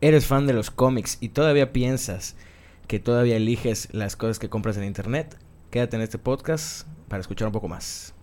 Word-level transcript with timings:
eres 0.00 0.26
fan 0.26 0.46
de 0.46 0.54
los 0.54 0.70
cómics 0.70 1.18
y 1.20 1.28
todavía 1.30 1.72
piensas 1.72 2.36
que 2.86 2.98
todavía 2.98 3.36
eliges 3.36 3.88
las 3.92 4.16
cosas 4.16 4.38
que 4.38 4.48
compras 4.48 4.76
en 4.76 4.84
internet, 4.84 5.36
quédate 5.70 5.96
en 5.96 6.02
este 6.02 6.18
podcast 6.18 6.86
para 7.08 7.20
escuchar 7.20 7.48
un 7.48 7.52
poco 7.52 7.68
más. 7.68 8.14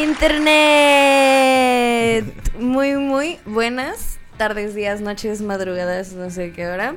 Internet. 0.00 0.94
Muy, 2.58 2.94
muy 2.94 3.38
buenas 3.44 4.18
tardes, 4.36 4.74
días, 4.74 5.00
noches, 5.00 5.42
madrugadas, 5.42 6.12
no 6.12 6.30
sé 6.30 6.52
qué 6.52 6.68
hora. 6.68 6.94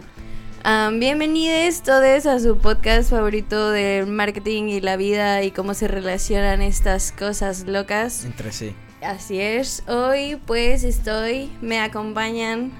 Um, 0.64 1.00
bienvenidos 1.00 1.82
todos 1.82 2.28
a 2.28 2.40
su 2.40 2.56
podcast 2.56 3.10
favorito 3.10 3.72
del 3.72 4.06
marketing 4.06 4.66
y 4.66 4.80
la 4.80 4.96
vida 4.96 5.42
y 5.42 5.50
cómo 5.50 5.74
se 5.74 5.88
relacionan 5.88 6.62
estas 6.62 7.12
cosas 7.12 7.66
locas. 7.66 8.26
Entre 8.26 8.52
sí. 8.52 8.76
Así 9.02 9.40
es, 9.40 9.82
hoy 9.88 10.40
pues 10.46 10.84
estoy, 10.84 11.52
me 11.62 11.80
acompañan 11.80 12.72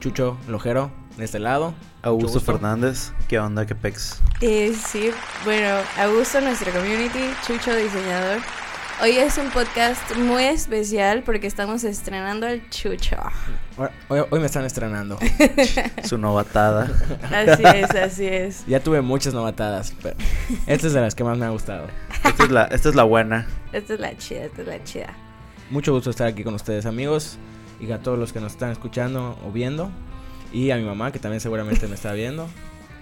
Chucho 0.00 0.38
Lojero, 0.48 0.90
de 1.18 1.26
este 1.26 1.38
lado. 1.40 1.74
Augusto 2.00 2.40
Fernández, 2.40 3.12
¿qué 3.28 3.38
onda, 3.38 3.66
qué 3.66 3.74
pex? 3.74 4.22
Eh, 4.40 4.74
sí, 4.74 5.10
bueno, 5.44 5.76
Augusto, 5.98 6.40
nuestro 6.40 6.72
community, 6.72 7.34
Chucho, 7.46 7.74
diseñador. 7.76 8.40
Hoy 9.02 9.10
es 9.10 9.36
un 9.36 9.50
podcast 9.50 10.16
muy 10.16 10.44
especial 10.44 11.22
porque 11.22 11.46
estamos 11.46 11.84
estrenando 11.84 12.46
al 12.46 12.66
Chucho. 12.70 13.16
Hoy, 14.08 14.20
hoy 14.30 14.40
me 14.40 14.46
están 14.46 14.64
estrenando. 14.64 15.18
Su 16.04 16.16
novatada. 16.16 16.90
Así 17.30 17.62
es, 17.62 17.90
así 17.90 18.26
es. 18.26 18.66
Ya 18.66 18.80
tuve 18.80 19.02
muchas 19.02 19.34
novatadas, 19.34 19.92
pero 20.02 20.16
esta 20.66 20.86
es 20.86 20.94
de 20.94 21.00
las 21.02 21.14
que 21.14 21.24
más 21.24 21.36
me 21.36 21.44
ha 21.44 21.50
gustado. 21.50 21.88
Esta 22.24 22.44
es 22.44 22.50
la, 22.50 22.64
esta 22.64 22.88
es 22.88 22.94
la 22.94 23.02
buena. 23.02 23.46
Esta 23.70 23.94
es 23.94 24.00
la 24.00 24.16
chida, 24.16 24.44
esta 24.44 24.62
es 24.62 24.68
la 24.68 24.82
chida. 24.82 25.14
Mucho 25.68 25.92
gusto 25.92 26.08
estar 26.08 26.28
aquí 26.28 26.42
con 26.42 26.54
ustedes, 26.54 26.86
amigos, 26.86 27.36
y 27.78 27.92
a 27.92 27.98
todos 28.00 28.18
los 28.18 28.32
que 28.32 28.40
nos 28.40 28.52
están 28.52 28.70
escuchando 28.70 29.38
o 29.46 29.52
viendo. 29.52 29.90
Y 30.54 30.70
a 30.70 30.76
mi 30.76 30.84
mamá, 30.84 31.12
que 31.12 31.18
también 31.18 31.42
seguramente 31.42 31.86
me 31.86 31.96
está 31.96 32.14
viendo. 32.14 32.48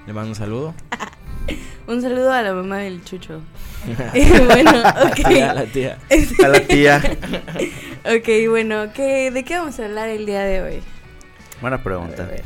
Le 0.08 0.12
mando 0.12 0.30
un 0.30 0.34
saludo. 0.34 0.74
Un 1.86 2.00
saludo 2.00 2.32
a 2.32 2.42
la 2.42 2.54
mamá 2.54 2.78
del 2.78 3.04
Chucho. 3.04 3.40
bueno, 4.46 4.70
ok. 4.70 5.26
A 5.26 5.54
la 5.54 5.66
tía. 5.66 5.98
A 6.42 6.48
la 6.48 6.60
tía. 6.60 7.02
ok, 8.04 8.28
bueno, 8.48 8.92
¿qué, 8.92 9.30
¿de 9.30 9.44
qué 9.44 9.58
vamos 9.58 9.78
a 9.78 9.84
hablar 9.84 10.08
el 10.08 10.26
día 10.26 10.42
de 10.42 10.62
hoy? 10.62 10.82
Buena 11.60 11.82
pregunta. 11.82 12.24
A 12.24 12.26
ver. 12.26 12.44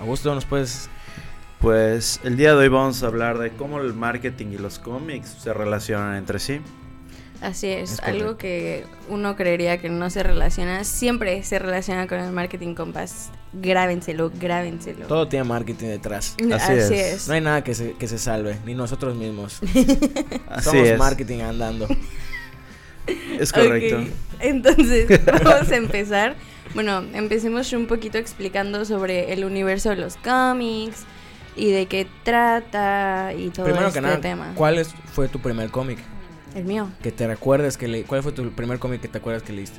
Augusto, 0.00 0.34
¿nos 0.34 0.44
puedes...? 0.44 0.90
Pues 1.60 2.20
el 2.24 2.36
día 2.36 2.50
de 2.50 2.56
hoy 2.56 2.68
vamos 2.68 3.02
a 3.02 3.06
hablar 3.06 3.38
de 3.38 3.50
cómo 3.50 3.80
el 3.80 3.94
marketing 3.94 4.48
y 4.52 4.58
los 4.58 4.78
cómics 4.78 5.30
se 5.30 5.54
relacionan 5.54 6.16
entre 6.16 6.38
sí. 6.38 6.60
Así 7.40 7.66
es, 7.68 7.92
Es 7.94 8.00
algo 8.00 8.38
que 8.38 8.84
uno 9.08 9.36
creería 9.36 9.76
que 9.78 9.90
no 9.90 10.08
se 10.08 10.22
relaciona, 10.22 10.82
siempre 10.84 11.42
se 11.42 11.58
relaciona 11.58 12.06
con 12.06 12.18
el 12.20 12.32
marketing 12.32 12.74
compas. 12.74 13.30
Grábenselo, 13.52 14.32
grábenselo. 14.40 15.06
Todo 15.06 15.28
tiene 15.28 15.44
marketing 15.44 15.86
detrás. 15.88 16.36
Así 16.52 16.72
Así, 16.72 16.94
es. 16.94 17.12
es. 17.14 17.28
No 17.28 17.34
hay 17.34 17.40
nada 17.42 17.62
que 17.62 17.74
se, 17.74 17.92
que 17.92 18.08
se 18.08 18.18
salve, 18.18 18.58
ni 18.64 18.74
nosotros 18.74 19.14
mismos. 19.14 19.60
Así 20.48 20.64
Somos 20.70 20.88
es. 20.88 20.98
marketing 20.98 21.40
andando. 21.40 21.86
Es 23.38 23.52
correcto. 23.52 24.02
Entonces, 24.40 25.06
vamos 25.26 25.70
a 25.70 25.76
empezar. 25.76 26.36
Bueno, 26.74 27.04
empecemos 27.12 27.70
un 27.74 27.86
poquito 27.86 28.16
explicando 28.16 28.86
sobre 28.86 29.34
el 29.34 29.44
universo 29.44 29.90
de 29.90 29.96
los 29.96 30.16
cómics 30.16 31.02
y 31.54 31.70
de 31.70 31.84
qué 31.84 32.06
trata 32.22 33.34
y 33.36 33.50
todo 33.50 33.66
Primero 33.66 33.88
este 33.88 33.98
que 33.98 34.06
nada, 34.06 34.20
tema. 34.22 34.52
¿cuál 34.54 34.78
es- 34.78 34.94
fue 35.12 35.28
tu 35.28 35.38
primer 35.38 35.70
cómic? 35.70 35.98
El 36.54 36.64
mío. 36.64 36.88
Que 37.02 37.12
te 37.12 37.26
recuerdes 37.26 37.76
que 37.76 37.88
leí. 37.88 38.04
¿Cuál 38.04 38.22
fue 38.22 38.32
tu 38.32 38.50
primer 38.52 38.78
cómic 38.78 39.00
que 39.00 39.08
te 39.08 39.18
acuerdas 39.18 39.42
que 39.42 39.52
leíste? 39.52 39.78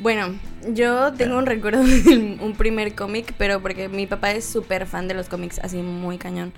Bueno, 0.00 0.34
yo 0.72 1.12
tengo 1.12 1.38
un 1.38 1.46
recuerdo 1.46 1.82
de 1.84 2.38
un 2.40 2.54
primer 2.54 2.94
cómic, 2.94 3.32
pero 3.38 3.62
porque 3.62 3.88
mi 3.88 4.06
papá 4.06 4.32
es 4.32 4.44
súper 4.44 4.86
fan 4.86 5.06
de 5.06 5.14
los 5.14 5.28
cómics, 5.28 5.60
así 5.60 5.76
muy 5.78 6.18
cañón. 6.18 6.52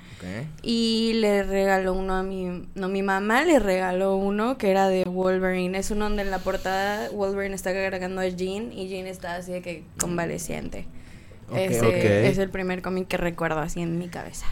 Y 0.62 1.12
le 1.16 1.42
regaló 1.42 1.92
uno 1.92 2.14
a 2.14 2.22
mi... 2.22 2.66
No, 2.74 2.88
mi 2.88 3.02
mamá 3.02 3.44
le 3.44 3.58
regaló 3.58 4.16
uno 4.16 4.56
que 4.56 4.70
era 4.70 4.88
de 4.88 5.04
Wolverine. 5.04 5.78
Es 5.78 5.90
uno 5.90 6.06
donde 6.06 6.22
en 6.22 6.30
la 6.30 6.38
portada 6.38 7.10
Wolverine 7.10 7.54
está 7.54 7.72
cargando 7.72 8.20
a 8.22 8.26
Jean 8.28 8.72
y 8.72 8.88
Jean 8.88 9.06
está 9.06 9.36
así 9.36 9.52
de 9.52 9.62
que 9.62 9.84
convaleciente. 9.98 10.86
Ok, 11.50 11.58
Ese 11.58 11.86
ok. 11.86 11.94
es 11.94 12.38
el 12.38 12.48
primer 12.50 12.82
cómic 12.82 13.06
que 13.06 13.16
recuerdo 13.18 13.60
así 13.60 13.80
en 13.80 13.98
mi 13.98 14.08
cabeza. 14.08 14.46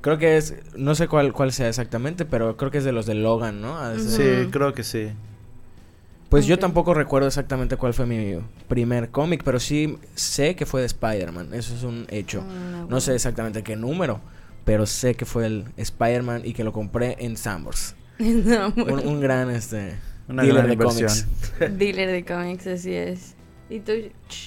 Creo 0.00 0.18
que 0.18 0.36
es, 0.36 0.54
no 0.76 0.94
sé 0.94 1.08
cuál, 1.08 1.32
cuál 1.32 1.52
sea 1.52 1.68
exactamente, 1.68 2.24
pero 2.24 2.56
creo 2.56 2.70
que 2.70 2.78
es 2.78 2.84
de 2.84 2.92
los 2.92 3.06
de 3.06 3.14
Logan, 3.14 3.60
¿no? 3.60 3.78
Ser. 3.98 4.44
Sí, 4.44 4.50
creo 4.50 4.72
que 4.72 4.82
sí. 4.82 5.10
Pues 6.30 6.46
yo 6.46 6.58
tampoco 6.60 6.94
recuerdo 6.94 7.26
exactamente 7.26 7.76
cuál 7.76 7.92
fue 7.92 8.06
mi 8.06 8.38
primer 8.68 9.10
cómic, 9.10 9.42
pero 9.44 9.58
sí 9.58 9.98
sé 10.14 10.54
que 10.54 10.64
fue 10.64 10.80
de 10.80 10.86
Spider-Man, 10.86 11.52
eso 11.54 11.74
es 11.74 11.82
un 11.82 12.06
hecho. 12.08 12.44
Ah, 12.48 12.86
No 12.88 13.00
sé 13.00 13.14
exactamente 13.16 13.64
qué 13.64 13.74
número, 13.74 14.20
pero 14.64 14.86
sé 14.86 15.16
que 15.16 15.24
fue 15.26 15.46
el 15.46 15.64
Spider-Man 15.76 16.42
y 16.44 16.52
que 16.52 16.62
lo 16.62 16.72
compré 16.72 17.16
en 17.18 17.36
Sambors. 17.36 17.94
No, 18.20 18.68
Un, 18.76 19.06
un 19.06 19.20
gran 19.20 19.50
este 19.50 19.94
Una 20.28 20.42
dealer 20.42 20.66
gran 20.66 20.78
de 20.78 20.84
cómics. 20.84 21.26
Dealer 21.78 22.10
de 22.12 22.24
cómics, 22.24 22.66
así 22.68 22.94
es. 22.94 23.34
¿Y 23.68 23.80
tú, 23.80 23.92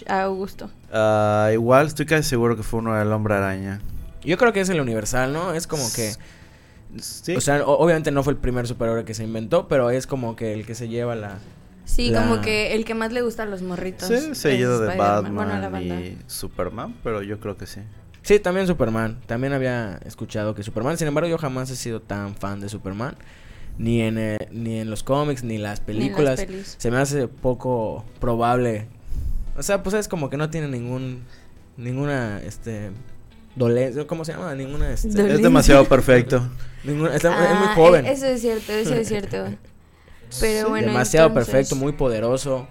Augusto? 0.08 0.70
Ah, 0.92 1.50
igual 1.54 1.88
estoy 1.88 2.06
casi 2.06 2.30
seguro 2.30 2.56
que 2.56 2.64
fue 2.64 2.80
uno 2.80 2.94
del 2.96 3.12
Hombre 3.12 3.36
Araña. 3.36 3.82
Yo 4.24 4.38
creo 4.38 4.54
que 4.54 4.62
es 4.62 4.70
el 4.70 4.80
universal, 4.80 5.34
¿no? 5.34 5.54
Es 5.54 5.68
como 5.68 5.84
que, 5.94 6.14
Sí. 7.00 7.36
o 7.36 7.42
sea, 7.42 7.66
obviamente 7.66 8.12
no 8.12 8.24
fue 8.24 8.34
el 8.34 8.40
primer 8.40 8.68
superhéroe 8.68 9.04
que 9.06 9.14
se 9.14 9.24
inventó, 9.24 9.68
pero 9.68 9.90
es 9.90 10.06
como 10.08 10.36
que 10.36 10.54
el 10.54 10.66
que 10.66 10.76
se 10.76 10.88
lleva 10.88 11.16
la 11.16 11.40
Sí, 11.86 12.10
La- 12.10 12.22
como 12.22 12.42
que 12.42 12.74
el 12.76 12.86
que 12.86 12.94
más 12.96 13.12
le 13.12 13.22
gusta 13.22 13.44
a 13.44 13.46
los 13.46 13.62
morritos. 13.62 14.08
sí, 14.08 14.36
seguido 14.36 14.80
de. 14.80 14.96
Batman 14.96 15.36
Bueno, 15.36 15.82
y 15.82 16.18
Superman, 16.28 16.96
pero 17.04 17.22
yo 17.22 17.40
creo 17.40 17.58
que 17.58 17.66
sí. 17.68 17.82
Sí, 18.22 18.40
también 18.40 18.68
Superman. 18.68 19.20
También 19.26 19.52
había 19.52 19.98
escuchado 20.06 20.56
que 20.56 20.64
Superman. 20.64 20.98
Sin 20.98 21.10
embargo, 21.10 21.30
yo 21.30 21.38
jamás 21.38 21.70
he 21.72 21.76
sido 21.76 22.02
tan 22.02 22.36
fan 22.36 22.62
de 22.62 22.70
Superman. 22.70 23.16
Ni 23.78 24.02
en, 24.02 24.18
eh, 24.18 24.38
ni 24.52 24.80
en 24.80 24.90
los 24.90 25.04
cómics, 25.04 25.44
ni 25.44 25.56
en 25.56 25.64
las 25.64 25.82
Ni 25.88 25.94
en 26.08 26.24
las 26.24 26.40
películas. 26.40 26.76
Se 26.78 26.90
me 26.90 26.98
hace 26.98 27.28
poco 27.28 28.06
probable. 28.22 28.88
O 29.58 29.64
sea, 29.64 29.84
pues 29.84 29.94
es 29.96 30.08
como 30.08 30.30
que 30.30 30.38
no 30.38 30.50
tiene 30.50 30.70
ningún. 30.70 31.24
Ninguna, 31.76 32.40
este. 32.46 32.92
Dolencia. 33.56 34.06
¿Cómo 34.08 34.26
se 34.26 34.34
llama? 34.34 34.54
Ninguna, 34.56 34.92
este. 34.92 35.08
Es 35.10 35.42
demasiado 35.42 35.86
perfecto. 35.90 36.42
ninguna- 36.84 37.16
está- 37.16 37.34
es 37.52 37.60
muy 37.60 37.68
Ah, 37.70 37.76
joven. 37.76 38.06
e- 38.06 38.12
Eso 38.12 38.26
es 38.26 38.42
cierto, 38.42 38.72
eso 38.72 38.94
es 38.96 39.08
cierto. 39.08 39.38
Pero 40.40 40.66
Sí, 40.66 40.70
bueno. 40.70 40.88
Demasiado 40.88 41.28
entonces- 41.28 41.54
perfecto, 41.54 41.76
muy 41.76 41.92
poderoso. 41.94 42.68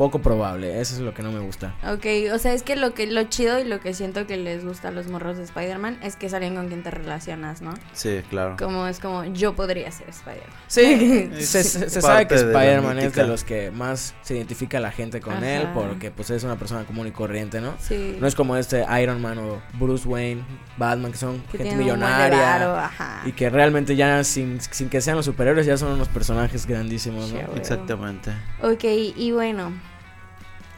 Poco 0.00 0.20
probable. 0.20 0.80
Eso 0.80 0.94
es 0.94 1.02
lo 1.02 1.12
que 1.12 1.22
no 1.22 1.30
me 1.30 1.40
gusta. 1.40 1.74
Ok, 1.86 2.06
o 2.32 2.38
sea, 2.38 2.54
es 2.54 2.62
que 2.62 2.74
lo 2.74 2.94
que 2.94 3.06
lo 3.06 3.22
chido 3.24 3.58
y 3.58 3.64
lo 3.64 3.80
que 3.80 3.92
siento 3.92 4.26
que 4.26 4.38
les 4.38 4.64
gusta 4.64 4.88
a 4.88 4.92
los 4.92 5.08
morros 5.08 5.36
de 5.36 5.42
Spider-Man 5.44 5.98
es 6.02 6.16
que 6.16 6.30
salen 6.30 6.54
con 6.54 6.68
quien 6.68 6.82
te 6.82 6.90
relacionas, 6.90 7.60
¿no? 7.60 7.74
Sí, 7.92 8.22
claro. 8.30 8.56
Como 8.58 8.86
es 8.86 8.98
como, 8.98 9.24
yo 9.26 9.54
podría 9.54 9.90
ser 9.90 10.08
Spider-Man. 10.08 10.56
Sí, 10.68 11.30
se, 11.44 11.64
se- 11.64 11.90
se 11.90 12.00
sabe 12.00 12.26
que 12.26 12.34
Spider-Man 12.36 12.98
es 12.98 13.14
de 13.14 13.26
los 13.26 13.44
que 13.44 13.70
más 13.70 14.14
se 14.22 14.36
identifica 14.36 14.80
la 14.80 14.90
gente 14.90 15.20
con 15.20 15.34
Ajá. 15.34 15.46
él 15.46 15.68
porque 15.74 16.10
pues 16.10 16.30
es 16.30 16.44
una 16.44 16.56
persona 16.56 16.84
común 16.86 17.06
y 17.06 17.10
corriente, 17.10 17.60
¿no? 17.60 17.74
Sí. 17.78 18.16
No 18.18 18.26
es 18.26 18.34
como 18.34 18.56
este 18.56 18.86
Iron 19.02 19.20
Man 19.20 19.36
o 19.36 19.60
Bruce 19.78 20.08
Wayne, 20.08 20.42
Batman, 20.78 21.12
que 21.12 21.18
son 21.18 21.40
que 21.52 21.58
gente 21.58 21.76
millonaria 21.76 22.38
varo, 22.38 22.74
ajá. 22.74 23.20
y 23.26 23.32
que 23.32 23.50
realmente 23.50 23.94
ya 23.96 24.24
sin, 24.24 24.62
sin 24.62 24.88
que 24.88 25.02
sean 25.02 25.16
los 25.18 25.26
superhéroes 25.26 25.66
ya 25.66 25.76
son 25.76 25.92
unos 25.92 26.08
personajes 26.08 26.64
grandísimos, 26.64 27.30
¿no? 27.34 27.40
Exactamente. 27.54 28.30
Ok, 28.62 28.84
y 28.84 29.30
bueno, 29.32 29.72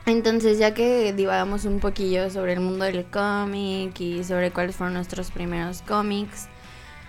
entonces 0.07 0.59
ya 0.59 0.75
que 0.75 1.13
divagamos 1.13 1.65
un 1.65 1.81
poquillo 1.81 2.31
sobre 2.31 2.55
el 2.55 2.61
mundo 2.61 2.85
del 2.85 3.05
cómic 3.05 3.99
y 4.01 4.25
sobre 4.25 4.51
cuáles 4.51 4.77
fueron 4.77 4.95
nuestros 4.95 5.31
primeros 5.31 5.83
cómics, 5.83 6.49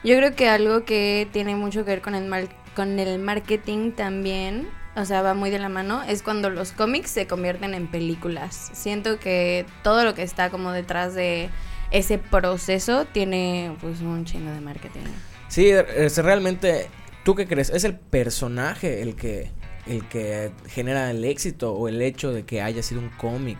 yo 0.03 0.17
creo 0.17 0.35
que 0.35 0.49
algo 0.49 0.85
que 0.85 1.27
tiene 1.31 1.55
mucho 1.55 1.85
que 1.85 1.91
ver 1.91 2.01
con 2.01 2.15
el, 2.15 2.49
con 2.75 2.99
el 2.99 3.19
marketing 3.19 3.91
también, 3.91 4.67
o 4.95 5.05
sea, 5.05 5.21
va 5.21 5.33
muy 5.33 5.49
de 5.49 5.59
la 5.59 5.69
mano, 5.69 6.03
es 6.03 6.21
cuando 6.21 6.49
los 6.49 6.71
cómics 6.71 7.09
se 7.09 7.25
convierten 7.25 7.73
en 7.73 7.87
películas. 7.87 8.71
Siento 8.73 9.19
que 9.19 9.65
todo 9.81 10.03
lo 10.03 10.13
que 10.13 10.23
está 10.23 10.49
como 10.49 10.71
detrás 10.71 11.15
de 11.15 11.49
ese 11.91 12.17
proceso 12.17 13.05
tiene 13.05 13.75
pues 13.81 14.01
un 14.01 14.25
chingo 14.25 14.51
de 14.51 14.61
marketing. 14.61 15.01
Sí, 15.47 15.69
es 15.69 16.17
realmente 16.17 16.89
¿tú 17.23 17.35
qué 17.35 17.47
crees? 17.47 17.69
¿Es 17.69 17.83
el 17.83 17.95
personaje 17.95 19.01
el 19.01 19.15
que 19.15 19.49
el 19.85 20.07
que 20.07 20.51
genera 20.67 21.11
el 21.11 21.23
éxito 21.25 21.73
o 21.73 21.87
el 21.87 22.01
hecho 22.01 22.31
de 22.31 22.43
que 22.45 22.61
haya 22.61 22.81
sido 22.83 23.01
un 23.01 23.09
cómic? 23.09 23.57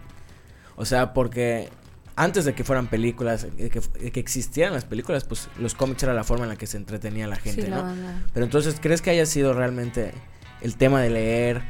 O 0.76 0.86
sea, 0.86 1.14
porque 1.14 1.70
antes 2.16 2.46
de 2.46 2.54
que 2.54 2.64
fueran 2.64 2.88
películas, 2.88 3.48
de 3.58 3.70
que, 3.70 3.82
de 4.00 4.12
que 4.12 4.20
existieran 4.20 4.74
las 4.74 4.86
películas, 4.86 5.24
pues 5.24 5.50
los 5.60 5.74
cómics 5.76 6.04
era 6.04 6.14
la 6.14 6.24
forma 6.24 6.46
en 6.46 6.50
la 6.50 6.56
que 6.56 6.68
se 6.68 6.78
entretenía 6.78 7.28
la 7.28 7.36
gente, 7.38 7.64
Sí, 7.64 7.70
¿no? 7.70 7.84
Pero 8.34 8.46
entonces, 8.46 8.78
¿crees 8.82 9.02
que 9.02 9.10
haya 9.10 9.26
sido 9.26 9.54
realmente 9.54 10.12
el 10.62 10.76
tema 10.76 11.02
de 11.02 11.10
leer 11.10 11.62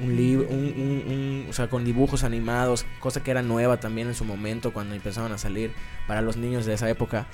un 0.00 0.14
libro, 0.16 0.46
un, 0.48 0.56
un- 0.56 1.12
un- 1.12 1.46
o 1.50 1.52
sea, 1.52 1.68
con 1.68 1.84
dibujos 1.84 2.22
animados, 2.22 2.86
cosa 3.00 3.22
que 3.22 3.30
era 3.32 3.42
nueva 3.42 3.80
también 3.80 4.06
en 4.08 4.14
su 4.14 4.24
momento 4.24 4.72
cuando 4.72 4.94
empezaban 4.94 5.32
a 5.32 5.38
salir 5.38 5.72
para 6.06 6.22
los 6.22 6.36
niños 6.36 6.64
de 6.66 6.74
esa 6.74 6.88
época, 6.88 7.26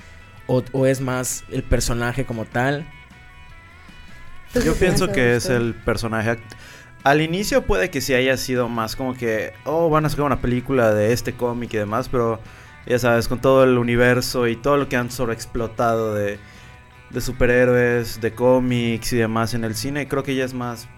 o, 0.47 0.63
o 0.73 0.87
es 0.87 1.01
más 1.01 1.45
el 1.51 1.63
personaje 1.63 2.25
como 2.25 2.45
tal. 2.47 2.89
Yo 4.63 4.75
pienso 4.79 5.11
que 5.11 5.37
es 5.37 5.47
el 5.47 5.75
personaje. 5.75 6.39
Al 7.03 7.21
inicio 7.21 7.63
puede 7.63 7.91
que 7.91 8.01
sí 8.01 8.15
haya 8.15 8.37
sido 8.37 8.69
más 8.69 8.97
como 8.97 9.15
que, 9.15 9.53
oh, 9.65 9.91
van 9.91 10.07
a 10.07 10.09
sacar 10.09 10.25
una 10.27 10.41
película 10.41 10.95
de 10.95 11.13
este 11.13 11.35
cómic 11.35 11.75
y 11.75 11.79
demás, 11.79 12.09
pero 12.09 12.41
ya 12.87 12.99
sabes, 12.99 13.29
con 13.29 13.41
todo 13.41 13.65
el 13.65 13.79
universo 13.79 14.47
y 14.47 14.57
todo 14.57 14.77
lo 14.77 14.89
que 14.89 14.97
han 14.97 15.11
sobreexplotado 15.11 16.15
de, 16.15 16.39
de 17.11 17.21
superhéroes, 17.21 18.21
de 18.21 18.35
cómics 18.35 19.13
y 19.13 19.19
demás 19.19 19.55
en 19.55 19.65
el 19.65 19.75
cine, 19.75 20.09
creo 20.09 20.23
que 20.23 20.35
ya 20.35 20.45
es 20.45 20.55
más 20.55 20.89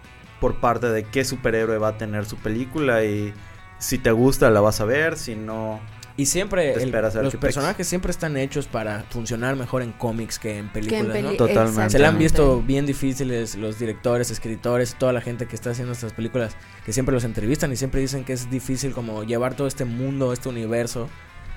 por 0.40 0.60
parte 0.60 0.88
de 0.88 1.04
qué 1.04 1.24
superhéroe 1.24 1.78
va 1.78 1.88
a 1.88 1.98
tener 1.98 2.26
su 2.26 2.36
película 2.36 3.04
y 3.04 3.32
si 3.78 3.98
te 3.98 4.10
gusta 4.12 4.50
la 4.50 4.60
vas 4.60 4.80
a 4.80 4.84
ver, 4.84 5.16
si 5.16 5.34
no... 5.34 5.80
Y 6.18 6.24
siempre 6.26 6.72
el- 6.72 6.90
los 7.24 7.36
personajes 7.36 7.86
siempre 7.86 8.10
están 8.10 8.36
hechos 8.38 8.66
para 8.66 9.02
funcionar 9.10 9.54
mejor 9.54 9.82
en 9.82 9.92
cómics 9.92 10.38
que 10.38 10.56
en 10.58 10.68
Que 10.70 10.78
en 10.78 10.86
películas, 10.88 11.22
¿no? 11.22 11.32
Totalmente. 11.36 11.90
Se 11.90 11.98
le 11.98 12.06
han 12.06 12.18
visto 12.18 12.62
bien 12.62 12.86
difíciles 12.86 13.54
los 13.56 13.78
directores, 13.78 14.30
escritores, 14.30 14.94
toda 14.98 15.12
la 15.12 15.20
gente 15.20 15.46
que 15.46 15.54
está 15.54 15.70
haciendo 15.70 15.92
estas 15.92 16.14
películas, 16.14 16.56
que 16.86 16.92
siempre 16.94 17.12
los 17.12 17.24
entrevistan 17.24 17.70
y 17.72 17.76
siempre 17.76 18.00
dicen 18.00 18.24
que 18.24 18.32
es 18.32 18.48
difícil 18.50 18.92
como 18.92 19.24
llevar 19.24 19.56
todo 19.56 19.66
este 19.66 19.84
mundo, 19.84 20.32
este 20.32 20.48
universo 20.48 21.08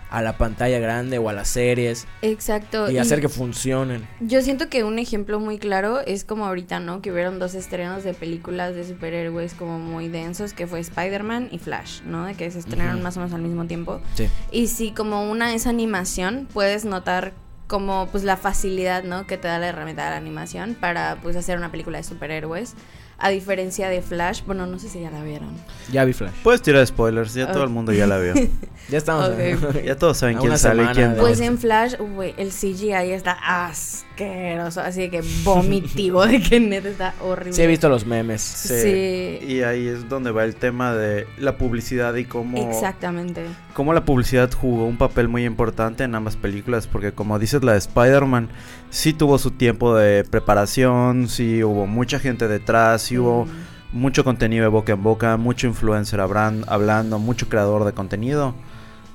a 0.10 0.22
la 0.22 0.38
pantalla 0.38 0.80
grande 0.80 1.18
o 1.20 1.30
a 1.30 1.34
las 1.34 1.48
series 1.50 2.08
Exacto. 2.22 2.90
y 2.90 2.98
hacer 2.98 3.22
que 3.22 3.30
funcionen. 3.30 4.08
Yo 4.20 4.42
siento 4.42 4.70
que 4.70 4.84
un 4.84 5.00
ejemplo 5.00 5.40
muy 5.40 5.60
claro 5.60 6.02
es 6.02 6.24
como 6.24 6.46
ahorita, 6.46 6.80
¿no? 6.80 7.02
Que 7.02 7.12
hubieron 7.12 7.40
dos 7.40 7.54
estrenos 7.56 8.04
de 8.04 8.14
películas 8.14 8.76
de 8.76 8.84
superhéroes 8.84 9.54
como 9.54 9.80
muy 9.80 10.08
densos, 10.08 10.54
que 10.54 10.68
fue 10.68 10.80
Spider-Man 10.80 11.50
y 11.52 11.60
Flash, 11.60 12.02
¿no? 12.04 12.26
De 12.26 12.36
que 12.36 12.50
se 12.52 12.60
estrenaron 12.60 13.02
más 13.02 13.18
o 13.18 13.20
menos 13.20 13.34
al 13.34 13.42
mismo 13.42 13.66
tiempo. 13.66 14.02
Sí. 14.16 14.28
Y 14.52 14.68
si 14.68 14.92
como 14.92 15.30
una 15.30 15.54
es 15.54 15.68
animación, 15.68 16.48
puedes 16.52 16.86
notar 16.86 17.34
como 17.68 18.08
pues 18.12 18.24
la 18.24 18.36
facilidad, 18.36 19.04
¿no? 19.04 19.28
Que 19.28 19.38
te 19.38 19.48
da 19.48 19.60
la 19.60 19.68
herramienta 19.68 20.04
de 20.06 20.10
la 20.10 20.18
animación 20.18 20.76
para 20.80 21.18
pues 21.22 21.36
hacer 21.36 21.58
una 21.58 21.70
película 21.70 22.00
de 22.00 22.04
superhéroes. 22.04 22.74
A 23.22 23.30
diferencia 23.30 23.90
de 23.90 24.02
Flash, 24.02 24.44
bueno, 24.46 24.66
no 24.66 24.80
sé 24.80 24.88
si 24.88 25.02
ya 25.02 25.12
la 25.12 25.22
vieron. 25.24 25.50
Ya 25.92 26.06
vi 26.06 26.14
Flash. 26.14 26.32
Puedes 26.42 26.62
tirar 26.62 26.86
spoilers, 26.88 27.34
ya 27.34 27.52
todo 27.52 27.64
el 27.64 27.70
mundo 27.70 27.92
ya 27.92 28.08
la 28.08 28.18
vio. 28.18 28.34
Ya 28.90 28.98
estamos. 28.98 29.30
Ok. 29.30 29.84
ya 29.86 29.96
todos 29.96 30.18
saben 30.18 30.38
A 30.38 30.40
quién 30.40 30.58
sale 30.58 30.84
y 30.84 30.88
quién 30.88 31.16
no. 31.16 31.22
Pues 31.22 31.40
en 31.42 31.60
Flash, 31.60 31.96
güey, 32.00 32.34
el 32.38 32.50
CGI 32.50 33.12
está 33.12 33.34
asqueroso, 33.34 34.82
así 34.82 35.10
que 35.10 35.22
vomitivo, 35.44 36.26
de 36.28 36.42
que 36.42 36.60
neta 36.60 36.90
está 36.90 37.14
horrible. 37.22 37.54
Sí 37.54 37.62
he 37.62 37.68
visto 37.68 37.88
los 37.88 38.08
memes. 38.08 38.42
Sí. 38.42 38.82
Sí. 38.82 39.46
Y 39.46 39.62
ahí 39.62 39.88
es 39.88 40.10
donde 40.10 40.32
va 40.32 40.44
el 40.44 40.56
tema 40.56 40.96
de 40.96 41.28
la 41.38 41.58
publicidad 41.58 42.16
y 42.16 42.26
cómo, 42.26 42.58
Exactamente. 42.70 43.46
cómo 43.74 43.94
la 43.94 44.06
publicidad 44.06 44.50
jugó 44.52 44.86
un 44.86 44.98
papel 44.98 45.28
muy 45.28 45.46
importante 45.46 46.04
en 46.04 46.16
ambas 46.16 46.36
películas. 46.36 46.88
Porque 46.88 47.12
como 47.12 47.38
dices, 47.38 47.64
la 47.64 47.74
de 47.74 47.78
Spider-Man 47.78 48.50
sí 48.90 49.14
tuvo 49.14 49.38
su 49.38 49.52
tiempo 49.52 49.96
de 49.96 50.24
preparación, 50.24 51.28
sí 51.28 51.64
hubo 51.64 51.86
mucha 51.88 52.20
gente 52.20 52.48
detrás, 52.48 53.04
sí 53.04 53.18
hubo 53.18 53.46
Mm. 53.46 53.50
mucho 53.94 54.24
contenido 54.24 54.64
de 54.64 54.70
boca 54.70 54.94
en 54.94 55.04
boca, 55.04 55.38
mucho 55.38 55.68
influencer 55.68 56.20
hablan- 56.20 56.64
hablando, 56.68 57.20
mucho 57.20 57.50
creador 57.50 57.86
de 57.86 57.94
contenido. 57.94 58.54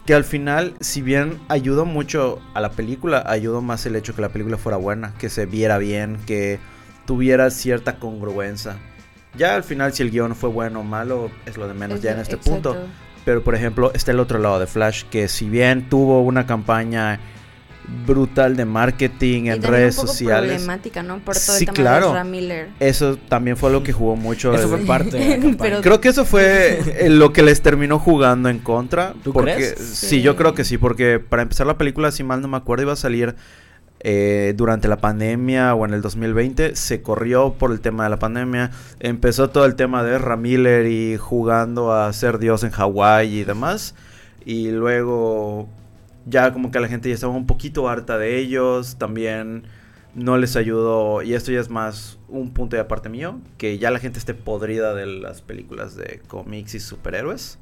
Que 0.07 0.15
al 0.15 0.25
final, 0.25 0.75
si 0.81 1.01
bien 1.01 1.39
ayudó 1.49 1.87
mucho 1.87 2.39
a 2.53 2.61
la 2.61 2.71
película, 2.73 3.25
ayudó 3.27 3.63
más 3.63 3.87
el 3.87 3.97
hecho 3.97 4.15
que 4.15 4.21
la 4.21 4.29
película 4.29 4.59
fuera 4.59 4.77
buena, 4.77 5.15
que 5.19 5.31
se 5.31 5.47
viera 5.47 5.79
bien, 5.79 6.19
que 6.27 6.59
tuviera 7.07 7.51
cierta 7.51 7.97
congruencia. 7.99 8.77
Ya 9.37 9.55
al 9.57 9.65
final, 9.65 9.93
si 9.95 10.03
el 10.03 10.11
guion 10.11 10.35
fue 10.37 10.51
bueno 10.51 10.81
o 10.81 10.85
malo, 10.85 11.31
es 11.47 11.57
lo 11.57 11.67
de 11.67 11.75
menos 11.75 12.01
ya 12.03 12.13
en 12.13 12.19
este 12.21 12.35
Exacto. 12.37 12.73
punto. 12.73 12.87
Pero 13.25 13.43
por 13.43 13.55
ejemplo, 13.55 13.91
está 13.95 14.13
el 14.13 14.21
otro 14.21 14.39
lado 14.39 14.59
de 14.59 14.67
Flash, 14.67 15.05
que 15.11 15.27
si 15.29 15.49
bien 15.49 15.89
tuvo 15.89 16.21
una 16.23 16.45
campaña 16.47 17.19
brutal 18.07 18.57
de 18.57 18.65
marketing 18.65 19.45
Y 19.45 19.51
en 19.51 19.63
redes 19.63 19.97
un 19.97 20.03
poco 20.03 20.13
sociales, 20.13 20.53
problemática, 20.53 21.03
¿no? 21.03 21.19
Por 21.19 21.35
todo 21.35 21.57
Sí, 21.57 21.65
el 21.65 21.73
tema 21.73 21.75
claro. 21.75 22.07
de 22.07 22.11
Ezra 22.13 22.25
Miller. 22.25 22.69
eso 22.81 23.17
también 23.29 23.57
fue 23.57 23.71
lo 23.71 23.83
que 23.83 23.93
jugó 23.93 24.17
mucho. 24.17 24.53
Eso 24.55 24.65
el- 24.65 24.69
fue 24.69 24.79
parte 24.87 25.17
de 25.19 25.29
la 25.29 25.35
campaña. 25.43 25.57
Pero- 25.59 25.81
Creo 25.83 26.01
que 26.01 26.09
eso 26.09 26.25
fue 26.25 26.81
lo 27.09 27.33
que 27.33 27.43
les 27.43 27.61
terminó 27.63 27.99
jugando 27.99 28.49
en 28.49 28.59
contra. 28.59 29.15
¿Tú 29.23 29.33
porque, 29.33 29.55
crees? 29.55 29.75
Sí. 29.79 30.07
Sí. 30.07 30.23
yo 30.23 30.37
creo 30.37 30.55
que 30.55 30.65
sí, 30.65 30.79
porque 30.79 31.21
para 31.21 31.43
empezar 31.43 31.67
la 31.67 31.77
película, 31.79 32.11
si 32.11 32.25
mal 32.25 32.41
no 32.41 32.49
me 32.49 32.57
acuerdo, 32.57 32.85
iba 32.85 32.93
a 32.95 32.97
salir 32.97 33.35
eh, 34.07 34.53
durante 34.57 34.87
la 34.87 34.99
pandemia 34.99 35.75
o 35.75 35.87
en 35.87 35.95
el 35.95 36.03
2020. 36.03 36.77
Se 36.77 37.01
corrió 37.03 37.55
por 37.55 37.71
el 37.73 37.81
tema 37.81 38.05
de 38.05 38.11
la 38.11 38.19
pandemia. 38.19 38.71
Empezó 39.01 39.49
todo 39.51 39.65
el 39.65 39.77
tema 39.77 40.03
de 40.05 40.17
Ezra 40.17 40.37
Miller 40.37 40.87
y 40.87 41.17
jugando 41.17 41.93
a 41.93 42.13
ser 42.13 42.39
Dios 42.39 42.65
en 42.65 42.71
Hawái 42.71 43.39
y 43.41 43.45
demás. 43.45 43.95
Y 44.45 44.71
luego 44.71 45.69
ya 46.27 46.53
como 46.53 46.71
que 46.71 46.81
la 46.81 46.89
gente 46.89 47.09
ya 47.09 47.15
estaba 47.15 47.33
un 47.33 47.47
poquito 47.47 47.89
harta 47.89 48.19
de 48.19 48.39
ellos. 48.39 48.97
También 48.99 49.65
no 50.15 50.39
les 50.39 50.57
ayudó. 50.57 51.23
Y 51.23 51.35
esto 51.35 51.53
ya 51.53 51.61
es 51.61 51.71
más 51.71 52.19
un 52.29 52.53
punto 52.53 52.77
de 52.77 52.83
aparte 52.83 53.09
mío. 53.09 53.41
Que 53.59 53.79
ya 53.79 53.91
la 53.91 53.99
gente 53.99 54.19
esté 54.19 54.35
podrida 54.35 54.95
de 54.95 55.07
las 55.07 55.43
películas 55.43 55.97
de 55.97 56.21
cómics 56.27 56.75
y 56.75 56.81
superhéroes. 56.81 57.59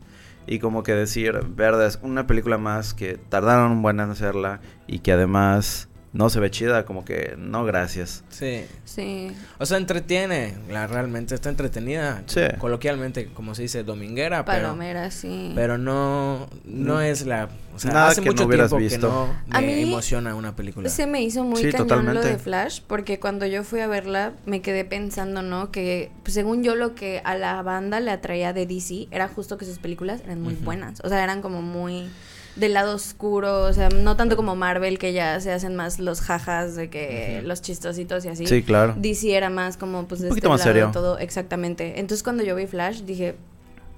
Y 0.46 0.58
como 0.58 0.82
que 0.82 0.92
decir, 0.92 1.40
verdad, 1.54 1.86
es 1.86 1.98
una 2.02 2.26
película 2.26 2.58
más 2.58 2.94
que 2.94 3.16
tardaron 3.16 3.72
un 3.72 3.82
buen 3.82 4.00
en 4.00 4.10
hacerla. 4.10 4.60
Y 4.86 5.00
que 5.00 5.12
además 5.12 5.88
no 6.12 6.28
se 6.30 6.40
ve 6.40 6.50
chida. 6.50 6.84
Como 6.84 7.04
que 7.04 7.34
no, 7.38 7.64
gracias. 7.64 8.24
Sí. 8.30 8.64
Sí. 8.84 9.32
O 9.58 9.66
sea, 9.66 9.78
entretiene. 9.78 10.54
La 10.70 10.86
realmente 10.86 11.34
está 11.34 11.48
entretenida. 11.48 12.22
Sí. 12.26 12.42
Coloquialmente, 12.58 13.26
como 13.32 13.54
se 13.54 13.62
dice, 13.62 13.82
dominguera, 13.84 14.44
pero. 14.44 14.62
Palomera, 14.68 15.10
sí. 15.10 15.52
Pero 15.54 15.78
no, 15.78 16.48
no 16.64 16.96
Mm. 16.96 17.00
es 17.02 17.26
la... 17.26 17.48
O 17.74 17.78
sea, 17.78 17.90
Nada 17.92 18.08
hace 18.08 18.20
que 18.20 18.26
no 18.26 18.32
mucho 18.32 18.46
hubieras 18.46 18.68
tiempo 18.68 18.82
visto. 18.84 19.08
que 19.08 19.50
no 19.50 19.56
A 19.56 19.60
me 19.62 19.66
mí 19.68 19.82
emociona 19.84 20.34
una 20.34 20.54
película. 20.54 20.90
Se 20.90 21.06
me 21.06 21.22
hizo 21.22 21.42
muy 21.42 21.56
Sí, 21.62 21.70
cañón 21.72 21.88
totalmente. 21.88 22.20
lo 22.20 22.26
de 22.26 22.38
Flash, 22.38 22.82
porque 22.86 23.18
cuando 23.18 23.46
yo 23.46 23.64
fui 23.64 23.80
a 23.80 23.86
verla 23.86 24.34
me 24.44 24.60
quedé 24.60 24.84
pensando, 24.84 25.40
¿no? 25.40 25.70
Que 25.70 26.10
pues, 26.22 26.34
según 26.34 26.62
yo 26.62 26.74
lo 26.74 26.94
que 26.94 27.22
a 27.24 27.34
la 27.34 27.62
banda 27.62 27.98
le 28.00 28.10
atraía 28.10 28.52
de 28.52 28.66
DC 28.66 29.08
era 29.10 29.26
justo 29.28 29.56
que 29.56 29.64
sus 29.64 29.78
películas 29.78 30.20
eran 30.22 30.42
muy 30.42 30.52
buenas. 30.54 31.00
O 31.02 31.08
sea, 31.08 31.24
eran 31.24 31.40
como 31.40 31.62
muy 31.62 32.10
del 32.56 32.74
lado 32.74 32.94
oscuro, 32.94 33.62
o 33.62 33.72
sea, 33.72 33.88
no 33.88 34.16
tanto 34.16 34.36
como 34.36 34.54
Marvel 34.56 34.98
que 34.98 35.12
ya 35.12 35.40
se 35.40 35.52
hacen 35.52 35.74
más 35.74 35.98
los 35.98 36.20
jajas 36.20 36.76
de 36.76 36.90
que 36.90 37.40
los 37.44 37.62
chistositos 37.62 38.24
y 38.24 38.28
así. 38.28 38.46
Sí, 38.46 38.62
claro. 38.62 38.94
DC 38.98 39.34
era 39.34 39.48
más 39.50 39.76
como 39.76 40.06
pues 40.06 40.20
de 40.20 40.26
Un 40.26 40.30
poquito 40.30 40.48
este 40.48 40.48
más 40.48 40.60
lado 40.60 40.72
serio. 40.72 40.90
todo 40.92 41.18
exactamente. 41.18 41.98
Entonces 42.00 42.22
cuando 42.22 42.42
yo 42.44 42.54
vi 42.54 42.66
Flash 42.66 43.02
dije, 43.04 43.36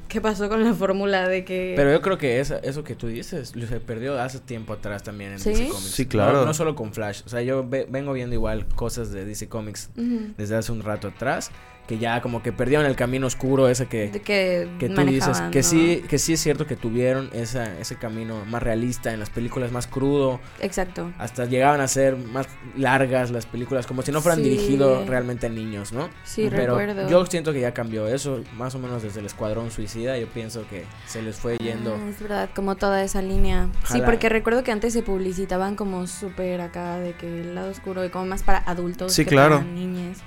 ¿qué 0.09 0.21
pasó 0.21 0.49
con 0.49 0.62
la 0.62 0.73
fórmula 0.75 1.29
de 1.29 1.45
que 1.45 1.73
Pero 1.75 1.91
yo 1.91 2.01
creo 2.01 2.17
que 2.19 2.39
esa- 2.39 2.59
eso 2.59 2.85
que 2.85 2.95
tú 2.95 3.08
dices 3.08 3.53
se 3.69 3.81
perdió 3.81 4.20
hace 4.20 4.39
tiempo 4.39 4.75
atrás 4.75 5.03
también 5.03 5.32
en 5.32 5.41
¿Sí? 5.41 5.51
DC 5.51 5.69
Comics. 5.69 5.91
Sí, 5.91 6.06
claro. 6.06 6.32
No, 6.41 6.44
no 6.46 6.55
solo 6.55 6.77
con 6.77 6.93
Flash. 6.93 7.23
O 7.27 7.29
sea, 7.29 7.43
yo 7.43 7.69
ve- 7.69 7.87
vengo 7.91 8.13
viendo 8.13 8.34
igual 8.37 8.67
cosas 8.69 9.11
de 9.11 9.25
DC 9.25 9.49
Comics 9.49 9.91
desde 10.37 10.55
hace 10.56 10.70
un 10.70 10.82
rato 10.82 11.08
atrás. 11.08 11.51
Que 11.86 11.98
ya 11.98 12.22
como 12.22 12.43
que 12.43 12.50
perdieron 12.50 12.86
el 12.86 12.96
camino 12.96 13.26
oscuro 13.26 13.69
ese 13.69 13.84
que, 13.86 14.10
que, 14.24 14.69
que 14.79 14.88
tú 14.88 15.03
dices. 15.05 15.43
Que 15.50 15.58
¿no? 15.58 15.62
sí, 15.62 16.03
que 16.08 16.19
sí 16.19 16.32
es 16.32 16.41
cierto 16.41 16.67
que 16.67 16.76
tuvieron 16.76 17.29
esa, 17.34 17.79
ese 17.79 17.96
camino 17.96 18.43
más 18.46 18.62
realista 18.62 19.12
en 19.12 19.20
las 19.20 19.29
películas, 19.29 19.70
más 19.70 19.86
crudo. 19.86 20.41
Exacto. 20.60 21.12
Hasta 21.19 21.44
llegaban 21.44 21.82
a 21.82 21.88
ser 21.88 22.17
más 22.17 22.46
largas 22.74 23.31
las 23.31 23.44
películas, 23.44 23.86
como 23.86 24.00
si 24.00 24.12
no 24.12 24.22
fueran 24.22 24.38
Sí. 24.43 24.48
dirigidos 24.48 25.06
realmente 25.06 25.46
a 25.46 25.50
niños, 25.50 25.93
¿no? 25.93 26.08
Sí, 26.24 26.46
Pero 26.50 26.79
recuerdo. 26.79 27.08
yo 27.08 27.26
siento 27.26 27.53
que 27.53 27.60
ya 27.60 27.74
cambió 27.74 28.08
eso, 28.08 28.43
más 28.56 28.74
o 28.74 28.79
menos 28.79 29.03
desde 29.03 29.20
el 29.20 29.26
Escuadrón 29.26 29.70
Suicida. 29.70 30.17
Yo 30.17 30.26
pienso 30.29 30.67
que 30.70 30.84
se 31.06 31.20
les 31.20 31.36
fue 31.36 31.58
yendo. 31.58 31.94
Ah, 32.00 32.08
es 32.08 32.19
verdad, 32.19 32.48
como 32.56 32.76
toda 32.76 33.03
esa 33.05 33.20
línea. 33.20 33.69
Sí, 33.91 34.00
porque 34.05 34.31
recuerdo 34.31 34.64
que 34.64 34.72
antes 34.72 34.94
se 34.94 35.03
publicitaban 35.03 35.76
como 35.76 36.06
súper 36.06 36.62
acá, 36.62 36.98
de 36.98 37.12
que 37.12 37.43
el 37.43 37.55
lado 37.55 37.70
oscuro 37.70 38.05
y 38.05 38.08
como 38.08 38.24
más 38.24 38.43
para 38.43 38.58
adultos 38.60 39.12
Sí, 39.12 39.24
que 39.24 39.31
claro. 39.32 39.58
para 39.58 39.70
niñas. 39.70 40.19